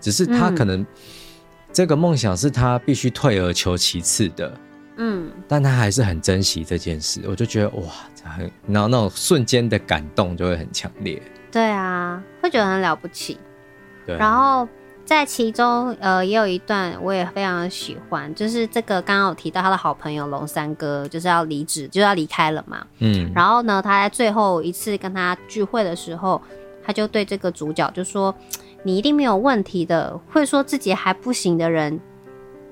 [0.00, 0.86] 只是他可能
[1.72, 4.54] 这个梦想是他必须退而求其次的。
[4.98, 7.82] 嗯，但他还是很珍惜这件事，我就觉得哇，
[8.22, 11.20] 很，然后那种瞬间的感动就会很强烈。
[11.50, 13.36] 对啊，会觉得很了不起。
[14.06, 14.68] 对，然后
[15.04, 22.86] 在其中，呃，也有一段我也非常喜欢，就是这个刚刚有提到他的好朋友龙三哥就是要离职，就要离开了嘛。
[23.00, 26.40] 嗯，然后呢，他在最后一次跟他聚会的时候，
[26.82, 28.34] 他就对这个主角就说
[28.82, 32.00] ：“你一定没有问题的，会说自己还不行的人，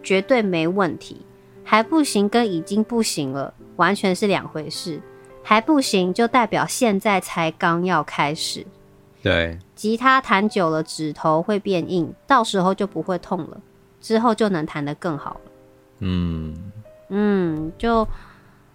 [0.02, 1.20] 绝对没问题。”
[1.64, 5.00] 还不行，跟已经不行了完全是两回事。
[5.44, 8.66] 还不行，就代表现在才刚要开始。
[9.22, 13.60] 对，吉他弹久了，指头会变硬，到时候就不会痛了，
[14.00, 15.40] 之后就能弹得更好了。
[16.00, 16.72] 嗯
[17.08, 18.06] 嗯，就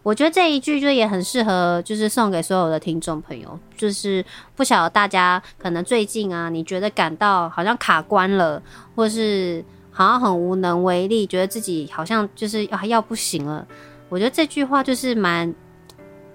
[0.04, 3.60] 我觉得这一句就也很适合，就是送给所有的听众朋友。
[3.76, 4.24] 就是
[4.56, 8.64] 不晓得大家可能最近啊，你觉得感到好像卡关了，
[8.96, 13.68] 或是好像很无能为力，觉得自己好像就是要要不行了。
[14.08, 15.54] 我觉得这句话就是蛮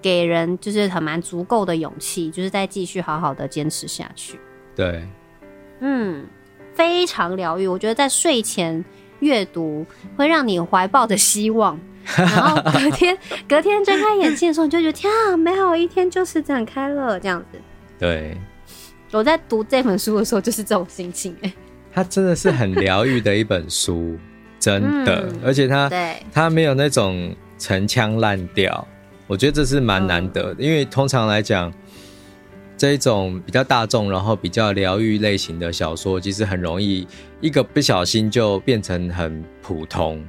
[0.03, 4.39] 给人，就是很蛮足够的勇气，就是再继续好好的坚持下去。
[4.75, 5.07] 对，
[5.79, 6.25] 嗯，
[6.75, 7.65] 非常疗愈。
[7.65, 8.83] 我觉得在睡前
[9.21, 9.85] 阅读
[10.17, 11.79] 会让你怀抱着希望。
[12.17, 17.57] 然后隔天，隔天睁开眼睛的时候，你就觉得天啊，美好一天就是展开了，这样子。
[17.97, 18.37] 对，
[19.13, 21.53] 我在读这本书的时候就是这种心情哎。
[21.93, 24.17] 它真的是很疗愈的一本书，
[24.59, 28.85] 真的，嗯、而且它对它没有那种陈腔滥调，
[29.27, 31.73] 我觉得这是蛮难得的，嗯、因为通常来讲，
[32.77, 37.07] 这一种比较大众，然后比较疗愈类型的小说，其实很容易
[37.39, 40.23] 一个不小心就变成很普通。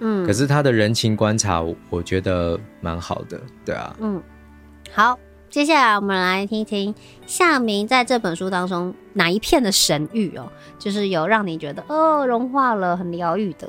[0.00, 3.94] 嗯，可是他的人情观察，我觉得蛮好的，对啊。
[4.00, 4.22] 嗯，
[4.92, 5.18] 好，
[5.50, 6.94] 接下来我们来听听
[7.26, 13.68] 夏明在这本书当中哪一片的神域哦，就是有让你觉得哦融化了，很疗愈的。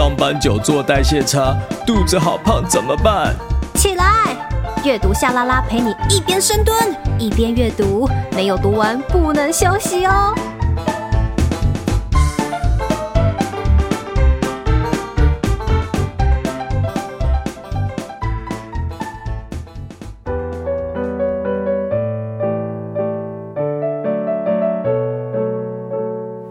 [0.00, 1.54] 上班久坐代谢差，
[1.86, 3.36] 肚子好胖怎么办？
[3.74, 4.34] 起来，
[4.82, 6.74] 阅读夏拉拉陪你一边深蹲
[7.18, 10.34] 一边阅读，没有读完不能休息哦。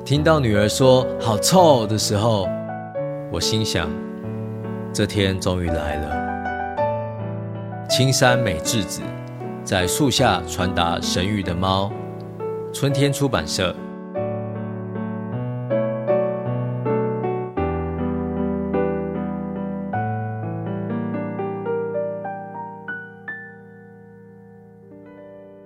[0.05, 2.47] 听到女儿说“好臭”的时候，
[3.31, 3.87] 我心想，
[4.91, 7.87] 这天终于来了。
[7.87, 9.03] 青山美智子
[9.63, 11.91] 在树下传达神谕的猫，
[12.73, 13.75] 春天出版社。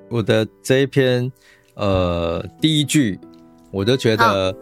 [0.09, 1.31] 我的这一篇，
[1.75, 3.17] 呃，第一句。
[3.71, 4.55] 我都觉得，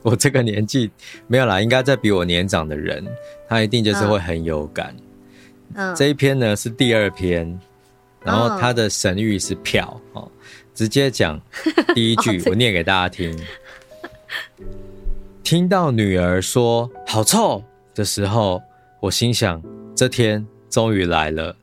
[0.02, 0.90] 我这个年纪
[1.26, 3.06] 没有啦，应该在比我年长的人，
[3.48, 4.94] 他一定就是会很有感。
[5.74, 7.58] 嗯，这一篇呢是第二篇，
[8.24, 10.30] 然后他的神谕是票哦，
[10.74, 11.40] 直接讲
[11.94, 13.38] 第一句，我念给大家听。
[15.42, 17.62] 听到女儿说“好臭”
[17.94, 18.62] 的时候，
[19.00, 19.62] 我心想，
[19.94, 21.54] 这天终于来了。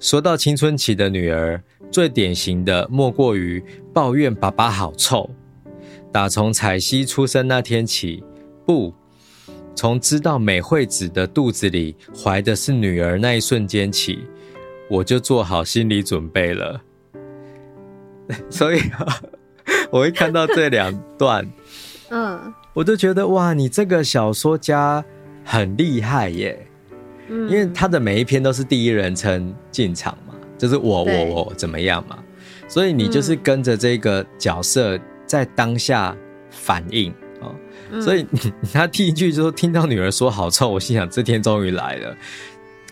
[0.00, 3.62] 说到青春期的女儿，最典型的莫过于
[3.92, 5.28] 抱怨爸爸好臭。
[6.14, 8.22] 打从彩希出生那天起，
[8.64, 8.94] 不，
[9.74, 14.20] 从知道美惠子的肚子里怀的是女儿那一瞬间起，
[14.88, 16.80] 我就做好心理准备了。
[18.48, 19.20] 所以啊，
[19.90, 21.44] 我会看到这两段，
[22.10, 25.04] 嗯，我就觉得哇，你这个小说家
[25.44, 26.64] 很厉害耶。
[27.26, 32.22] 嗯，因为他的每一篇都是第一人称进场嘛，就是我我我怎么样嘛，
[32.68, 34.96] 所以你就是跟着这个角色。
[35.34, 36.16] 在当下
[36.48, 37.54] 反应啊，哦
[37.90, 38.24] 嗯、所以
[38.72, 42.16] 他第一句就说听到女儿说好臭，我心想这天终于来了。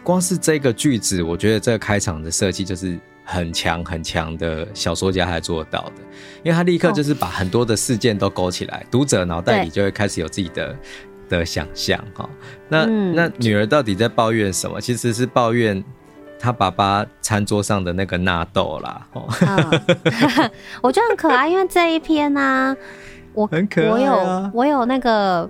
[0.03, 6.03] 光是这个句子，我觉得这个开场的设计就是很强很强的小说家才做到的，
[6.43, 10.77] 因为他立刻就是把很多的事件都勾起来，哦、读者脑袋里就会开始有自己的
[11.29, 12.31] 的想象哈、哦。
[12.69, 14.81] 那、嗯、那女儿到底在抱怨什么？
[14.81, 15.85] 其实是抱怨。
[16.43, 20.51] 他爸爸餐桌上的那个纳豆啦，哦、嗯，
[20.83, 22.77] 我觉得很可爱，因为这一篇呢、啊，
[23.33, 25.49] 我很可爱、啊、我有我有那个，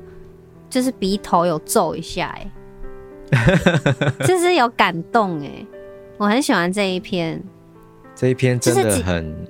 [0.68, 3.57] 就是鼻头有皱一下，哎，
[4.28, 5.64] 就是有感动，哎，
[6.18, 7.42] 我很喜欢这一篇，
[8.14, 9.46] 这一篇真的很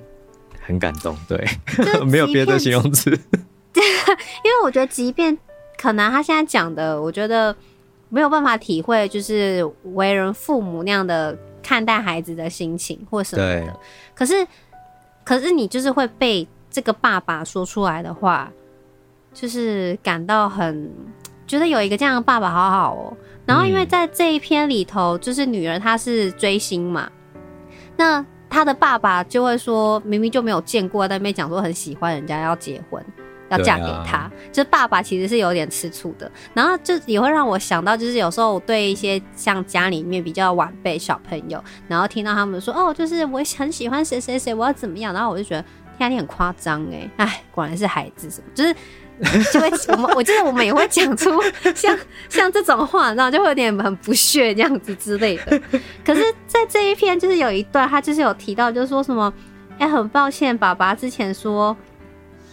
[0.61, 1.45] 很感动，对，
[2.07, 5.37] 没有别的形容词，因为我觉得，即便
[5.77, 7.53] 可能他现在讲的，我觉得。
[8.13, 13.73] 没有办法体会，就是为人父母那样的看待孩子的心情或什么的。
[14.13, 14.45] 可是，
[15.23, 18.51] 可是你就是会被这个爸爸说出来的话，
[19.33, 20.91] 就是感到很
[21.47, 23.17] 觉得有一个这样的爸爸好好哦。
[23.47, 27.11] 然后，因为在这一篇里头，就是女儿她是追星嘛，
[27.97, 33.03] 那她的爸爸就会说，明明就没有见过，在那边讲说很喜欢人家要结婚。
[33.53, 45.63] 要嫁给他，啊、就是爸爸其实是有点吃醋的，然后就也会让我想到，就是有时候我对一些像家里面比较晚辈小朋友，然后听到他们说哦，就是我很喜欢谁谁谁，我要怎么样，然后我就觉得
[45.97, 48.73] 天啊，你很夸张哎，哎，果然是孩子什么，就是
[49.53, 51.29] 就会我们我记得我们也会讲出
[51.75, 51.97] 像
[52.29, 55.61] 像这种话，然后就会有点很不屑这样子之类的。
[56.03, 59.31] 可是，在这一篇就是有一段，他就是有提到，就是说什么，
[59.77, 61.75] 哎，很抱歉，爸爸之前说。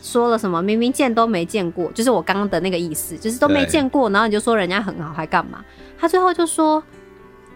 [0.02, 5.62] 说了什么，明明见都没见过，就是我刚刚的那个意思，就是都没见过，然后你就说人家很好，还干嘛？
[5.98, 6.82] 他最后就说，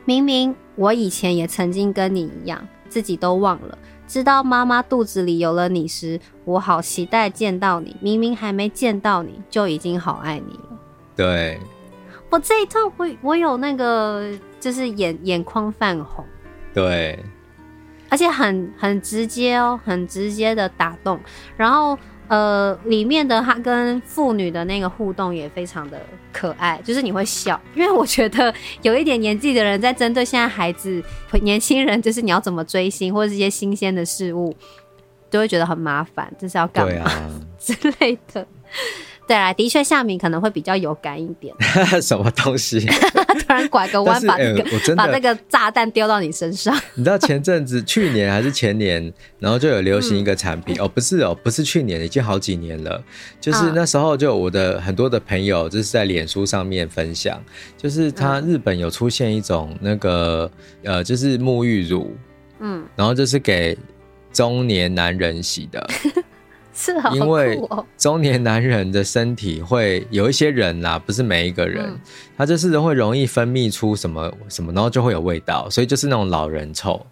[0.05, 3.79] 明明我以前也曾经跟你一样，自己都忘了。
[4.07, 7.97] 知道妈妈肚子里有了你时，我好期待见到你。
[8.01, 10.79] 明明还没见到你，就已经好爱你了。
[11.17, 11.59] 对，
[12.29, 14.31] 我这一段我我有那个，
[14.61, 16.23] 就是眼眼眶泛红。
[16.75, 17.19] 对，
[18.11, 21.19] 而且很很直接哦，很直接的打动。
[21.57, 21.99] 然后。
[22.29, 26.01] 呃，里面的他跟妇女的那个互动也非常的
[26.33, 28.53] 可爱，就是你会笑，因为我觉得
[28.83, 31.03] 有一点年纪的人在针对现在孩子、
[31.43, 34.55] 年轻人，就是你要怎么追星或者是一些新鲜的事物，
[35.31, 38.47] 都会觉得很麻烦，这是要干嘛、啊、 之类的。
[39.27, 41.55] 对啊，的确，夏明可能会比较有感一点。
[42.03, 42.81] 什么东西？
[43.47, 46.75] 突然拐个弯，把那个、欸、把那个炸弹丢到你身上。
[46.95, 53.03] 你知道前阵子，去年还是前年，然后就有流行一个产品、嗯、哦，不是哦，不是去年，已经好几年了。
[53.41, 57.43] 就是那时候，就我的很多的朋友就是在脸书上面分享，
[57.79, 60.51] 就是他日本有出现一种那个
[60.83, 62.15] 呃，就是沐浴乳，
[62.61, 63.77] 嗯，然后就是给
[64.33, 65.87] 中年男人洗的。
[66.85, 67.61] 是哦，因为
[67.97, 72.01] 中年男人的身体会有一些人啦，不是每一个人，嗯、
[72.37, 77.07] 他就是会容易分泌出什么什么，然后就会有味道，所以就是那种老人臭。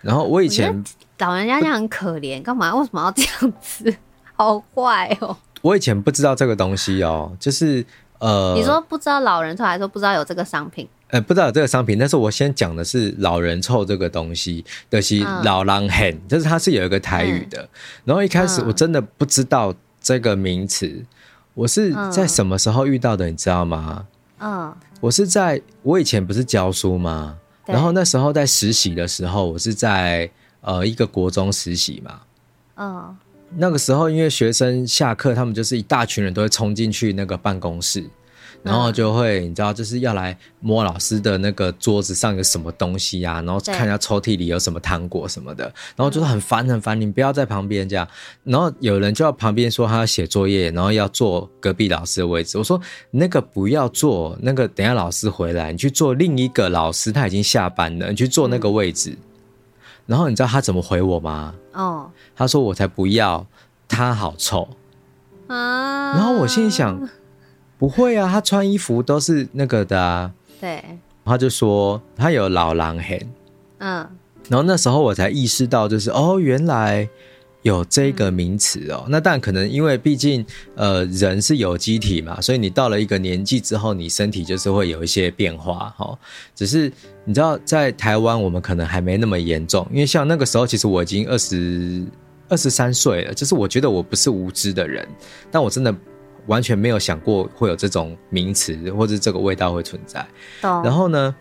[0.00, 0.82] 然后我以前
[1.18, 2.74] 老人家这样很可怜，干嘛？
[2.74, 3.94] 为什么要这样子？
[4.34, 5.36] 好坏哦！
[5.62, 7.84] 我以前不知道这个东西哦，就是
[8.20, 10.88] 呃，你说不知道老人臭，还是说不知道有这个商品？
[11.08, 17.60] 呃，不知道有这个商品，但是我先讲的是老人臭这个东西，就是老狼很，就是它是有一个台语的。
[17.62, 17.68] 嗯、
[18.04, 21.04] 然后一开始我真的不知道这个名词，
[21.54, 24.06] 我是在什么时候遇到的，你知道吗？
[24.38, 27.36] 嗯，我是在我以前不是教书吗？
[27.66, 32.20] 然后那时候在实习的时候，我是在呃一个国中实习嘛。
[32.76, 33.16] 嗯，
[33.56, 38.04] 那个时候因为学生下课，他们就是一大群人都会冲进去那个办公室。
[38.62, 45.64] 然后就会，你知道，就是要来摸老师的那个桌子上有什么东西呀、啊，然后看一下抽屉里有什么糖果什么的，
[45.96, 48.06] 然后就是很烦很烦，你不要在旁边这样。
[48.44, 52.58] 然后有人就要旁边说他要写作业，然后要坐隔壁老师的位置。
[52.58, 52.78] 我说
[53.10, 59.16] 那个不要坐，那个等下老师回来，你去坐另一个老师，他已经下班了，你去坐那个位置。
[60.10, 61.54] 然后你知道他怎么回我吗？
[61.72, 63.46] 哦，他说我才不要，
[63.86, 64.68] 他好臭
[65.46, 66.14] 啊。
[66.14, 67.08] 然后我心里想。
[67.78, 70.32] 不会啊，他穿衣服都是那个的啊。
[70.60, 73.18] 对，他就说他有老狼痕。
[73.78, 74.06] 嗯，
[74.48, 77.08] 然后那时候我才意识到，就是哦，原来
[77.62, 79.04] 有这个名词哦。
[79.06, 80.44] 嗯、那但可能因为毕竟
[80.74, 86.18] 呃人是有机体嘛，所以你到了一个年纪之后，你身体就是会有一些变化哈、哦。
[86.54, 86.92] 只是
[87.24, 92.06] 你知道，在台湾我们可能还没那么严重，因为像那个时候，其实我已经二十
[92.48, 95.06] 二十三岁了，就是我觉得我不是无知的人，
[95.50, 95.94] 但我真的。
[96.46, 100.26] 完全没有想过会有这种名词，或者这个味道会存在。
[100.62, 100.84] Oh.
[100.84, 101.32] 然后呢，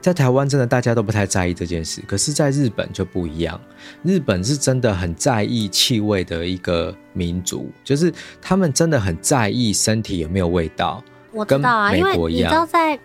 [0.00, 3.60] 在台湾真的大家都不太在意这件事，可是在日本就不一样。
[4.02, 11.02] 日本是真的很在意气味的一个民族，就是他们真的很在意身体有没有味道。
[11.32, 12.98] 我知道啊，因为你知道在。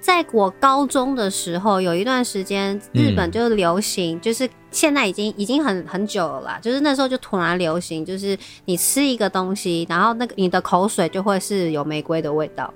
[0.00, 6.58] 在我高中的时候，有一段时间，日本就流行，嗯、就是现在已经已经很很久了啦。
[6.60, 12.70] 就是那时候就突然流行，就是你吃一个东西，然后那个你的口水就会是有玫瑰的味道。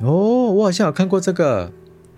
[0.00, 1.70] 哦，我好像有看过这个。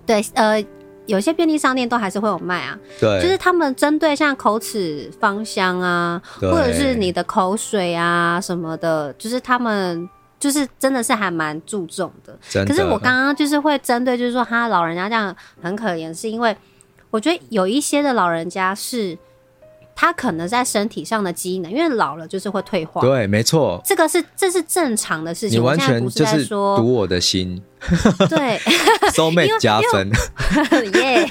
[0.09, 0.64] 对，呃，
[1.06, 2.76] 有些便利商店都还是会有卖啊。
[2.98, 10.09] 对，就是他们针对像口齿芳香啊，或者是你的口水啊什么的，就是他们。
[10.40, 16.56] 就是真的是还蛮注重的，的可是我刚刚就是会针对，就是说他老人家这样很可怜，是因为
[17.11, 19.18] 我觉得有一些的老人家是
[20.01, 23.01] 他可能在身体上的机能，因为老了就是会退化。
[23.01, 25.59] 对，没错，这个是这是正常的事情。
[25.59, 27.61] 你完全就是说读我的心，
[28.30, 28.57] 对，
[29.11, 30.09] soul mate 加分，
[30.94, 31.28] 耶！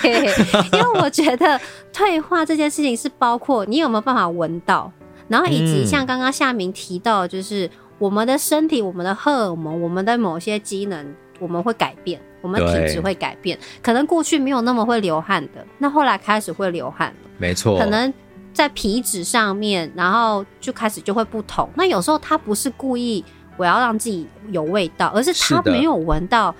[0.73, 1.57] 因为我觉得
[1.93, 4.91] 退化这件事情是包括你有没有办法闻到，
[5.29, 7.69] 然后以及像刚刚夏明提到，就是。
[7.99, 13.57] 我们的身体、我们的荷尔蒙、我们的某些机能，我们会改变，我们体质会改变。
[13.81, 17.29] 可能过去没有那么会流汗的，那后来开始会流汗了。
[17.39, 17.79] 没错。
[17.79, 18.13] 可能
[18.57, 21.69] 在皮脂上面，然后就开始就会不同。
[21.75, 23.23] 那有时候他不是故意
[23.55, 26.53] 我要让自己有味道，而是他没有闻到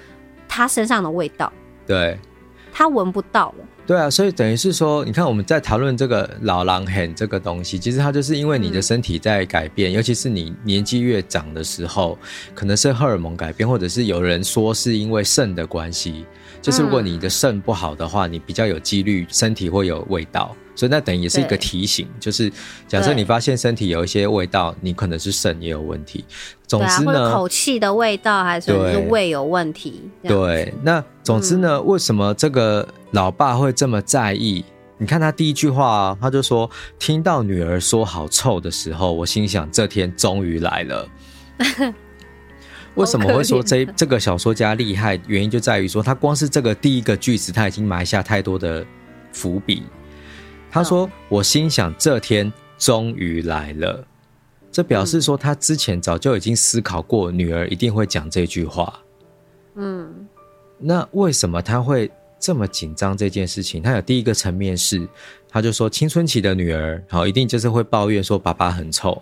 [0.48, 1.52] 他身上的味道。
[1.86, 2.18] 对。
[2.72, 3.66] 他闻不到了。
[3.88, 12.16] 对啊，所以等于是说，你看我们在讨论这个老狼很这个东西，其实它就是因为你的身体在改变，嗯、尤其是你年纪越长的时候，
[12.54, 16.24] 可能是荷尔蒙改变，或者是有人说是因为肾的关系，
[16.62, 20.56] 就是如果你的肾不好的话，你比较有几率身体会有味道。
[20.78, 22.51] 所以那等于也是一个提醒，就是
[22.88, 26.23] 假设你发现身体有一些味道，你可能是肾也有问题。
[26.67, 30.03] 总之呢，啊、口气的味道还是是胃有问题。
[30.21, 34.63] 对，那总之呢、嗯，为什么这个老爸会这么在意？
[34.99, 36.69] 你看他第一句话、啊，他就说
[36.99, 41.09] ：“听到女儿说好臭的时候，我心想这天终于来了。
[42.95, 45.19] ”为什么会说这这个小说家厉害？
[45.28, 48.86] 原因就在于说，他光是这个第一个句子，他已经埋下太多的
[49.32, 49.84] 伏笔。
[50.70, 54.05] 他说：“哦、我心想这天终于来了。”
[54.72, 58.99] 这表示说，他之前早就已经思考过女儿一定会讲这句话。
[59.76, 60.28] 嗯，
[60.78, 63.82] 那为什么他会这么紧张这件事情？
[63.82, 65.07] 他有第一个层面是，
[65.49, 69.20] 他就说青春期的女儿，好，一定就是会抱怨说爸爸很臭。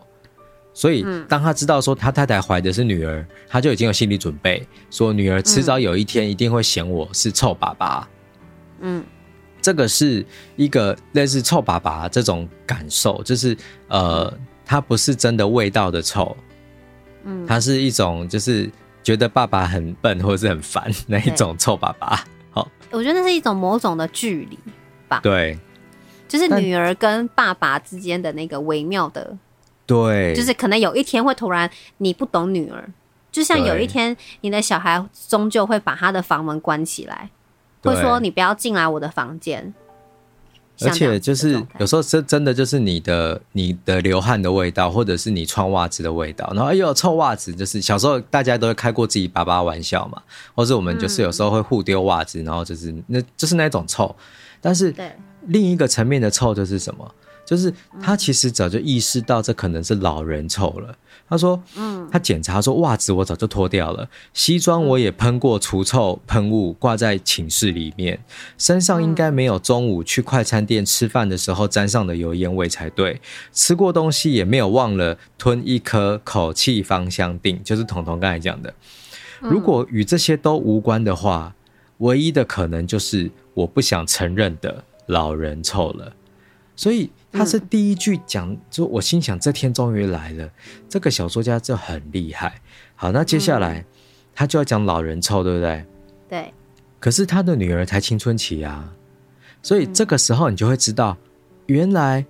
[0.73, 8.09] 所以当他知道说他太太怀的是女儿，他就已经有心理准备，说女儿迟早有一天一定会嫌我是臭爸爸。
[8.81, 9.01] 嗯，
[9.65, 10.23] 这个是
[10.55, 13.57] 一个类似臭爸爸这种感受，就是
[13.87, 14.31] 呃。
[14.67, 16.35] 它不是真的味道的臭，
[17.23, 18.67] 嗯，它是一种就是
[19.03, 22.25] 觉得爸爸很笨或者是很烦那一种臭爸爸。
[22.49, 24.57] 好，我觉得那是一种某种的距离
[25.07, 25.19] 吧。
[25.21, 25.55] 对，
[26.27, 29.37] 就是女儿跟爸爸之间的那个微妙的，
[29.85, 32.89] 对，就是可能有一天会突然你不懂女儿，
[33.31, 37.29] 就像有一天你的小孩终究会把他的房门关起来，
[37.89, 39.73] 会说你不要进来我的房间。
[40.81, 46.45] 而且就是有时候真真的就是你的你的流汗的味道，或者是你穿袜子的味道。
[46.53, 47.55] 然后哎呦，臭袜子！
[47.55, 50.21] 就是小时候大家都会开过自己爸爸玩笑嘛，
[50.53, 54.13] 或者我们就是有时候会互丢袜子，然后就是那就是那种臭。
[54.59, 54.93] 但是
[55.47, 57.09] 另一个层面的臭就是什么？
[57.45, 60.93] 就是他其实早就意识到这可能是老人臭了。
[61.27, 68.23] 他说：“嗯，他检查说袜子我早就脱掉了，西装我也喷过除臭喷雾，挂在寝室里面，
[68.59, 73.19] 身上应该没有中午去快餐店吃饭的时候沾上的油烟味才对。
[73.51, 78.71] 吃过东西也没有忘了吞一颗口气芳香定，就是彤彤刚才讲的。
[79.39, 81.55] 如果与这些都无关的话，
[81.97, 86.13] 唯一的可能就是我不想承认的老人臭了。
[86.75, 90.49] 所以。”他是第一句讲，就我心想这天终于来了。
[90.87, 92.61] 这个小说家就很厉害。
[92.95, 93.83] 好，那接下来
[94.33, 95.85] 他就要讲老人臭，对不对？
[96.29, 96.53] 对。
[96.99, 98.89] 可是他的女儿才青春期啊，
[99.61, 101.17] 所以这个时候你就会知道，
[101.65, 102.25] 原来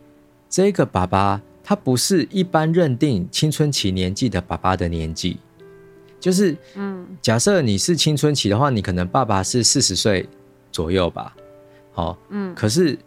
[0.49, 5.37] 这个爸爸他不是一般认定青春期年纪的爸爸的年纪。
[6.19, 10.27] 就是，嗯，假设你是青春期的话，你可能爸爸是四十岁
[10.71, 11.35] 左右吧。
[11.93, 12.55] 好，嗯。
[12.55, 12.97] 可是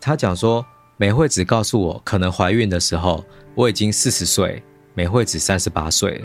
[0.00, 0.64] 他讲说。
[1.00, 3.24] 美惠子告诉我，可能怀孕的时候
[3.54, 4.60] 我已经四十岁，
[4.94, 6.24] 美惠子三十八岁。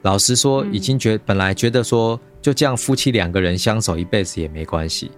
[0.00, 5.10] 老实说，已经觉本来觉得说就这样夫妻两个人相守一辈子也没关系，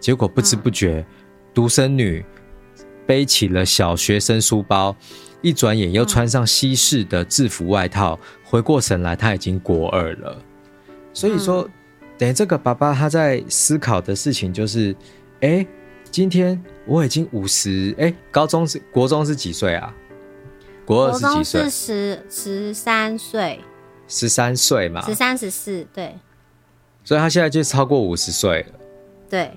[0.00, 1.06] 结果不知不觉，
[1.54, 2.24] 独生女
[3.06, 4.96] 背起了小学生书包，
[5.40, 10.36] 一转眼又穿上西式的制服外套，回过神来，她已经国二了。
[11.12, 11.70] 所以说，
[12.18, 14.92] 等于这个爸爸他在思考的事情就是，
[15.42, 15.64] 哎。
[16.14, 19.92] 今天我已经五十，哎，高中是国中是几岁啊？
[20.86, 21.62] 国二是几岁？
[21.64, 23.58] 是十十三岁，
[24.06, 26.14] 十三岁嘛，十三十四，对。
[27.02, 28.78] 所以他现在就超过五十岁了。
[29.28, 29.50] 对。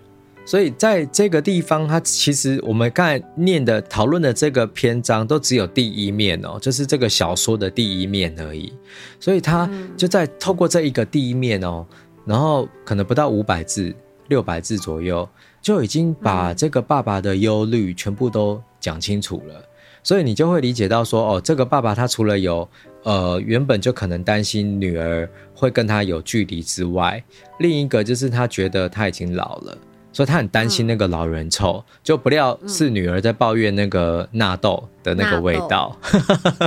[0.47, 8.73] 所以在这个地方，他其实我们刚才念的讨论的这个篇章都只有第一面哦，就是这个小说的第一面而已。
[9.19, 11.85] 所以他就在透过这一个第一面哦，
[12.25, 13.93] 然后可能不到五百字，
[14.29, 15.29] 六百字左右。
[15.61, 19.61] 就已经把这个爸爸的忧虑全部都讲清楚了，
[20.03, 22.67] 所以你就会理解到说，哦，这个爸爸他除了有
[23.03, 27.21] 呃原本就可能担心女儿会跟他有距离之外，
[27.59, 29.77] 另一个就是他觉得他已经老了，
[30.17, 35.95] 所以他很担心那个老人臭，就不料是女儿在抱怨那个纳豆的那个味道，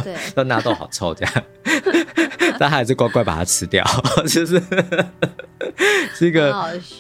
[0.04, 1.34] 对， 说纳豆好臭这样。
[2.60, 3.84] 但他还是乖乖把它吃掉，
[4.28, 4.62] 就是
[6.14, 6.54] 是一个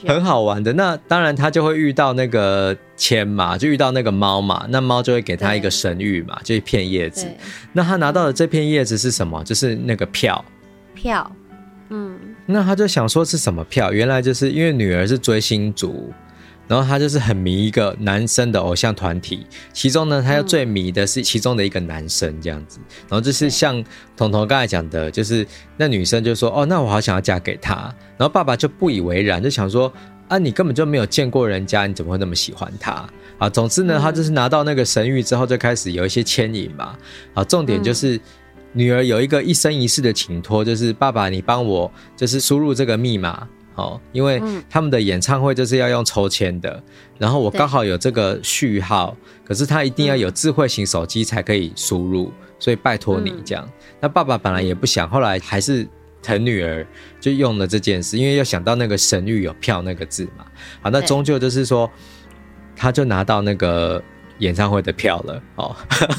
[0.08, 0.72] 很好玩的。
[0.72, 4.66] 那当然，他就会遇到那个签嘛，就遇到那个猫嘛。
[4.70, 7.28] 那猫就会给他一个神谕嘛，就一片叶子。
[7.72, 9.40] 那他拿到的这片叶子是什么？
[9.44, 10.44] 就是那个票。
[10.96, 11.30] 票，
[11.90, 12.18] 嗯。
[12.46, 13.92] 那他就想说是什么票？
[13.92, 16.12] 原来就是因为女儿是追星族。
[16.70, 22.78] 然后他就是很迷一个男生的偶像团体，其中呢，他又最迷的是其中的一个男生这样子。
[23.08, 23.82] 然后就是像
[24.16, 25.44] 彤彤刚才讲的，就是
[25.76, 29.92] 那女生就说：“哦，那我好想要嫁给他。”然后爸爸就不以为然，就想说
[30.28, 33.04] ：“啊，你根本就没有见过人家，你怎么会那么喜欢他？”
[33.38, 36.96] 啊，总之呢，他就是拿到那个神谕之后，就开始有一些牵引嘛。
[37.34, 38.20] 啊，重点就是
[38.72, 43.48] 女儿有一个一生一世的请托，就是爸爸，你帮我就是输入这个密码。
[43.74, 46.82] 哦，因为他们的演唱会就是要用抽签的，
[47.18, 53.68] 然后我刚好有这个序号，可是他一定要有智慧型手机才可以输入，所以拜托你这样。
[54.00, 55.86] 那爸爸本来也不想，后来还是
[56.22, 56.86] 疼女儿，
[57.20, 60.44] 就用了这件事，因为又想到那个神域有票那个字嘛。
[60.82, 61.90] 好，那终究就是说，
[62.76, 64.02] 他就拿到那个。
[64.40, 65.76] 演唱会的票了哦，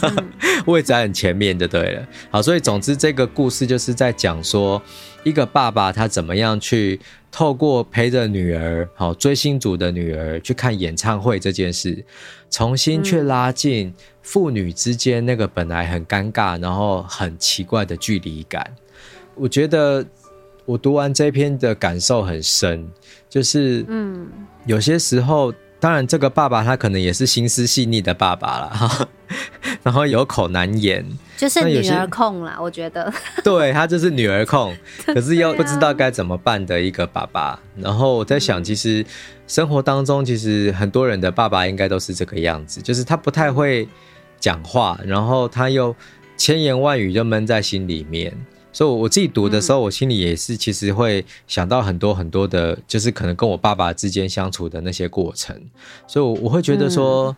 [0.68, 2.08] 位置还很前面就对了。
[2.30, 4.80] 好，所以总之这个故事就是在讲说，
[5.24, 6.99] 一个爸爸他怎么样去
[7.32, 12.03] 透过陪着女儿，好追星族的女儿去看演唱会这件事，
[12.49, 18.75] 重新去拉近父女之间那个本来很尴尬，然后很奇怪的距离感。
[19.36, 20.05] 我觉得
[20.65, 22.86] 我读完这篇的感受很深，
[23.29, 24.27] 就是嗯，
[24.65, 25.53] 有些时候。
[25.82, 29.07] 当然，这个爸爸他可能也是心思细腻的爸爸了哈，
[29.82, 31.03] 然后有口难言，
[31.36, 33.11] 就是女儿控啦，我觉得。
[33.43, 34.77] 对，他就是女儿控，
[35.07, 37.59] 可是又不知道该怎么办的一个爸爸。
[37.75, 39.03] 然后我在想，其实
[39.47, 43.89] 生活当中，其实很多人的爸爸应该都是这个样子，就是他不太会
[44.39, 45.95] 讲话，然后他又
[46.38, 48.32] 千言万语就闷在心里面。
[48.74, 55.59] 所以我自己读的时候，我心里也是其实会想到很多很多的，就是可能跟我爸爸之间相处的那些过程。
[56.07, 57.36] 所以，我我会觉得说，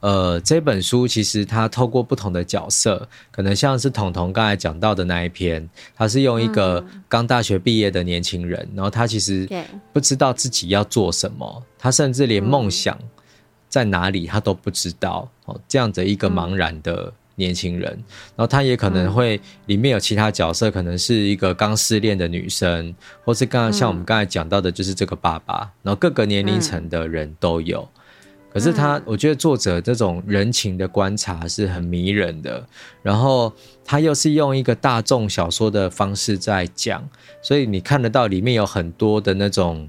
[0.00, 9.48] 呃，这本书其实它透过不同的角色，可能像是彤彤刚才讲到的那一篇，他是用一个刚大学毕业的年轻人，然后他其实
[9.92, 12.98] 不知道自己要做什么，他甚至连梦想
[13.68, 15.30] 在哪里他都不知道。
[15.44, 17.12] 哦，这样的一个茫然的。
[17.36, 17.90] 年轻人，
[18.34, 27.86] 然后他也可能会里面有其他角色，可能是一个刚失恋的女生，或是刚刚像我们刚才讲到的，就是这个爸爸，然后各个年龄层的人都有。
[28.50, 32.66] 可是他，我觉得作者这种人情的观察是很迷人的，
[33.02, 33.52] 然后
[33.84, 37.06] 他又是用一个大众小说的方式在讲，
[37.42, 39.86] 所以你看得到里面有很多的那种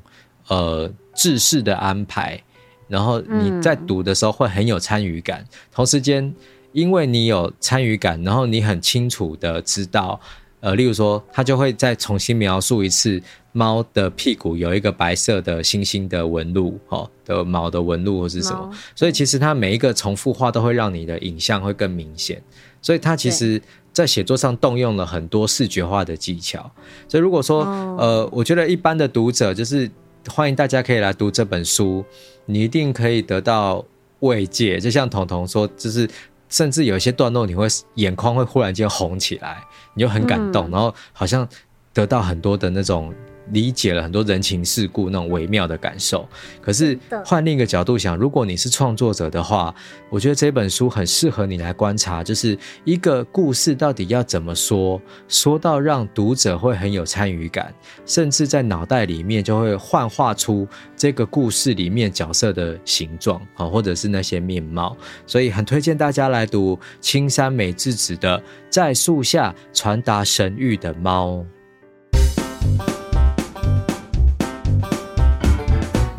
[0.49, 2.43] 呃制式的安排，
[2.89, 6.35] 然后你在读的时候会很有参与感，同时间。
[6.77, 10.21] 因为你有参与感，然后你很清楚的知道，
[10.59, 13.19] 呃，例如说，他就会再重新描述一次
[13.51, 22.39] 猫的屁股有一个白色的星星的纹路，哦，的毛的纹路或是什么，所以其实它每一个重复画都会让你的影像会更明显，
[22.79, 23.59] 所以它其实
[23.91, 26.71] 在写作上动用了很多视觉化的技巧，
[27.07, 27.61] 所以如果说，
[27.97, 29.89] 呃，我觉得一般的读者就是
[30.29, 32.05] 欢迎大家可以来读这本书，
[32.45, 33.83] 你一定可以得到
[34.19, 36.07] 慰藉，就像彤彤说，就是。
[36.49, 41.47] 甚至有一些段落，你会眼眶会忽然间红起来，你就很感动，嗯、然后好像
[41.93, 43.13] 得到很多的那种。
[43.51, 46.27] 理解了很多人情世故那种微妙的感受，
[46.61, 49.73] 可是换另一个角度想，如果你是创作者的话，
[50.09, 57.73] 我觉得这本书很适合你来观察，就是一个故事到底要怎么说，说到让读者会很有参与感，
[58.05, 64.95] 甚至在脑袋里面就会幻化出这个故事里面角色的形状啊，或者是那些面貌，
[65.25, 68.37] 所以很推荐大家来读青山美智子的
[68.69, 71.37] 《在树下传达神谕的猫》。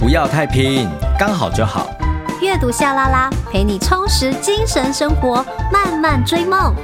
[0.08, 0.88] 不要太拼，
[1.18, 1.90] 刚好就好。
[2.40, 6.74] 阅读夏拉拉，陪你充实精神生活，慢慢追梦。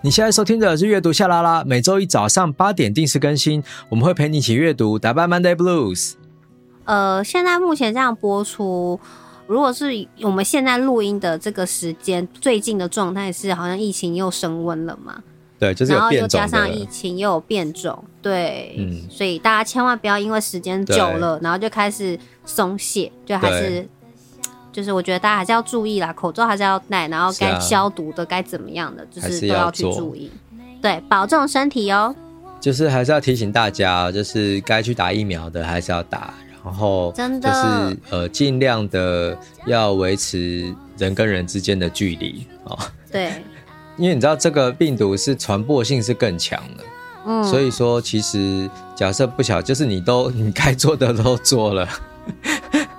[0.00, 6.14] 你现在收听的是阅读夏拉拉，每周一早上八点定时更新，我们会陪你一起阅读，打败 Monday Blues。
[6.84, 8.98] 呃，现在目前这样播出。
[9.46, 15.22] 如果是我们现在录音的这个时间，最近的状态是好像疫情又升温了嘛？
[15.58, 23.88] 对，就是然后又加上疫情又有变种，对，嗯，所以大家千万不要因为时间久了，然后就开始松懈，就还是
[24.70, 30.30] 就是我觉得大家还是要注意啦，口罩还是要戴，然后该消毒的该、啊、怎么样的，就是都要去注意，
[30.82, 32.14] 对，保重身体哦。
[32.60, 36.34] 就是还是要提醒大家，就是该去打疫苗的还是要打。
[36.66, 42.76] 然后就是呃，尽量的要维持人跟人之间的距离哦。
[43.12, 43.30] 对，
[43.96, 46.84] 因为你知道这个病毒是传播性是更强的，
[47.24, 51.88] 嗯，所以说其实假设不小，就是你都你该做的都做了。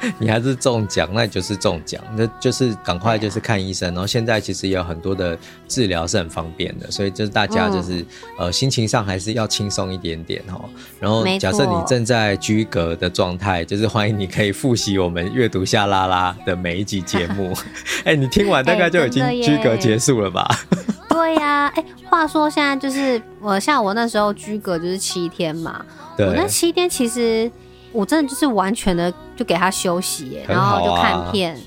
[0.19, 3.87] 你还是中奖，那就是中奖，那就是赶快就是看医生。
[3.93, 5.37] 然后现在其实也有很多的
[5.67, 8.05] 治疗是很方便的，所以就是大家就是、嗯、
[8.39, 10.69] 呃心情上还是要轻松一点点哦。
[10.99, 17.53] 然后假设你正在居隔的状态，就是欢迎你可以复习我们阅读下拉拉的每一集节目。
[18.05, 20.47] 哎、欸，你听完大概就已经居隔结束了吧？
[20.69, 20.77] 欸、
[21.09, 25.85] 对呀、啊，哎、欸，话说现在就是我像我那时候居隔就是七天嘛，
[26.15, 27.51] 对，我那七天其实。
[27.97, 31.59] 我真的就是完全的就给他休息然后就看片，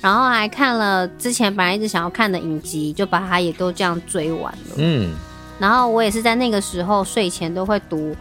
[0.00, 4.74] 然后还看了之前本来一直想要看的影集，就把它也都这样追完了。
[4.78, 5.14] 嗯，
[5.60, 8.16] 然后我也是在那个时候睡前都会读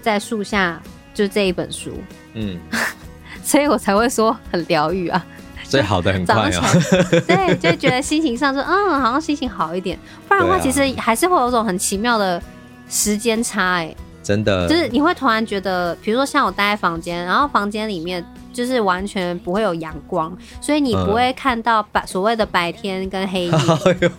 [0.00, 0.80] 在树下
[1.12, 2.00] 就这一本书，
[2.34, 2.56] 嗯，
[3.42, 5.26] 所以我才会说很疗愈啊。
[5.64, 6.62] 所以好的很快哦，
[7.26, 9.98] 对，就觉得心情上说，嗯，好像心情好一点。
[10.28, 12.40] 不然的话，其实还是会有种很奇妙的
[12.88, 13.94] 时间差，哎，
[14.28, 18.22] 真的，就是你会突然觉得，比如说像我待在房间，然后房间里面
[18.52, 23.52] 就是完全不会有阳光，所以你不会看到白所谓的白天跟黑夜。
[23.86, 24.10] 哎呦，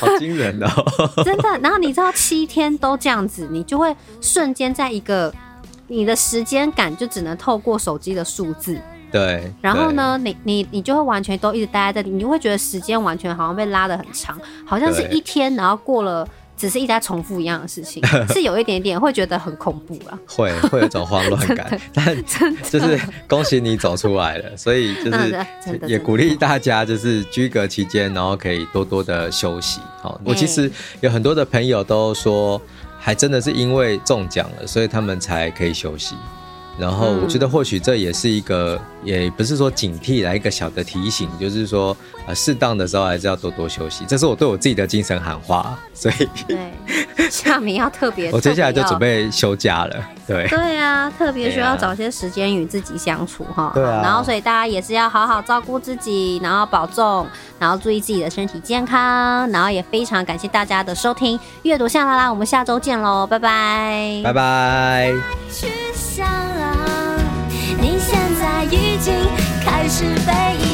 [0.00, 0.68] 好惊人哦！
[1.22, 5.32] 真的，然后你知道七天都这样子，你就会瞬间在一个
[5.86, 8.76] 你的时间感就只能透过手机的数字。
[9.12, 18.02] 对，然后呢，你你你就会完全都一直待在这里，你就会觉得时间完全好像被拉的很长，好像是一天，然后过了，只是一直在重复一样的事情，
[18.32, 22.16] 是有一点点会觉得很恐怖啊，会 会有一种慌乱感，但
[22.70, 22.98] 就是
[23.28, 25.46] 恭喜你走出来了，所以就是
[25.86, 29.80] 也鼓励大家就是居隔期间，然后可以多多的休息。
[30.00, 32.60] 好，我其实有很多的朋友都说，
[32.98, 36.14] 还真的是因为中奖了，所以他们才可以休息。
[36.78, 41.96] 然后我觉得或许这也是一个，也不是说警惕，来一个小的提醒，就是说，
[42.26, 44.04] 呃，适当的时候还是要多多休息。
[44.06, 46.70] 这是我对我自己的精神喊话，所以对，
[47.30, 49.96] 夏明要特别， 我接下来就准备休假了。
[50.26, 53.70] 对，对啊， 特别需要找些时间与自己相处哈。
[53.74, 54.02] 对啊。
[54.02, 57.26] 然后所以大家也是要好好照顾自己，然后保重，
[57.58, 59.50] 然后注意自己的身体健康。
[59.50, 65.85] 然后也非常感谢大家的收听，阅读夏 LaLa，我们下周见喽，拜拜，拜拜。
[65.96, 67.16] 想啊，
[67.80, 69.14] 你现在已经
[69.64, 70.65] 开始被。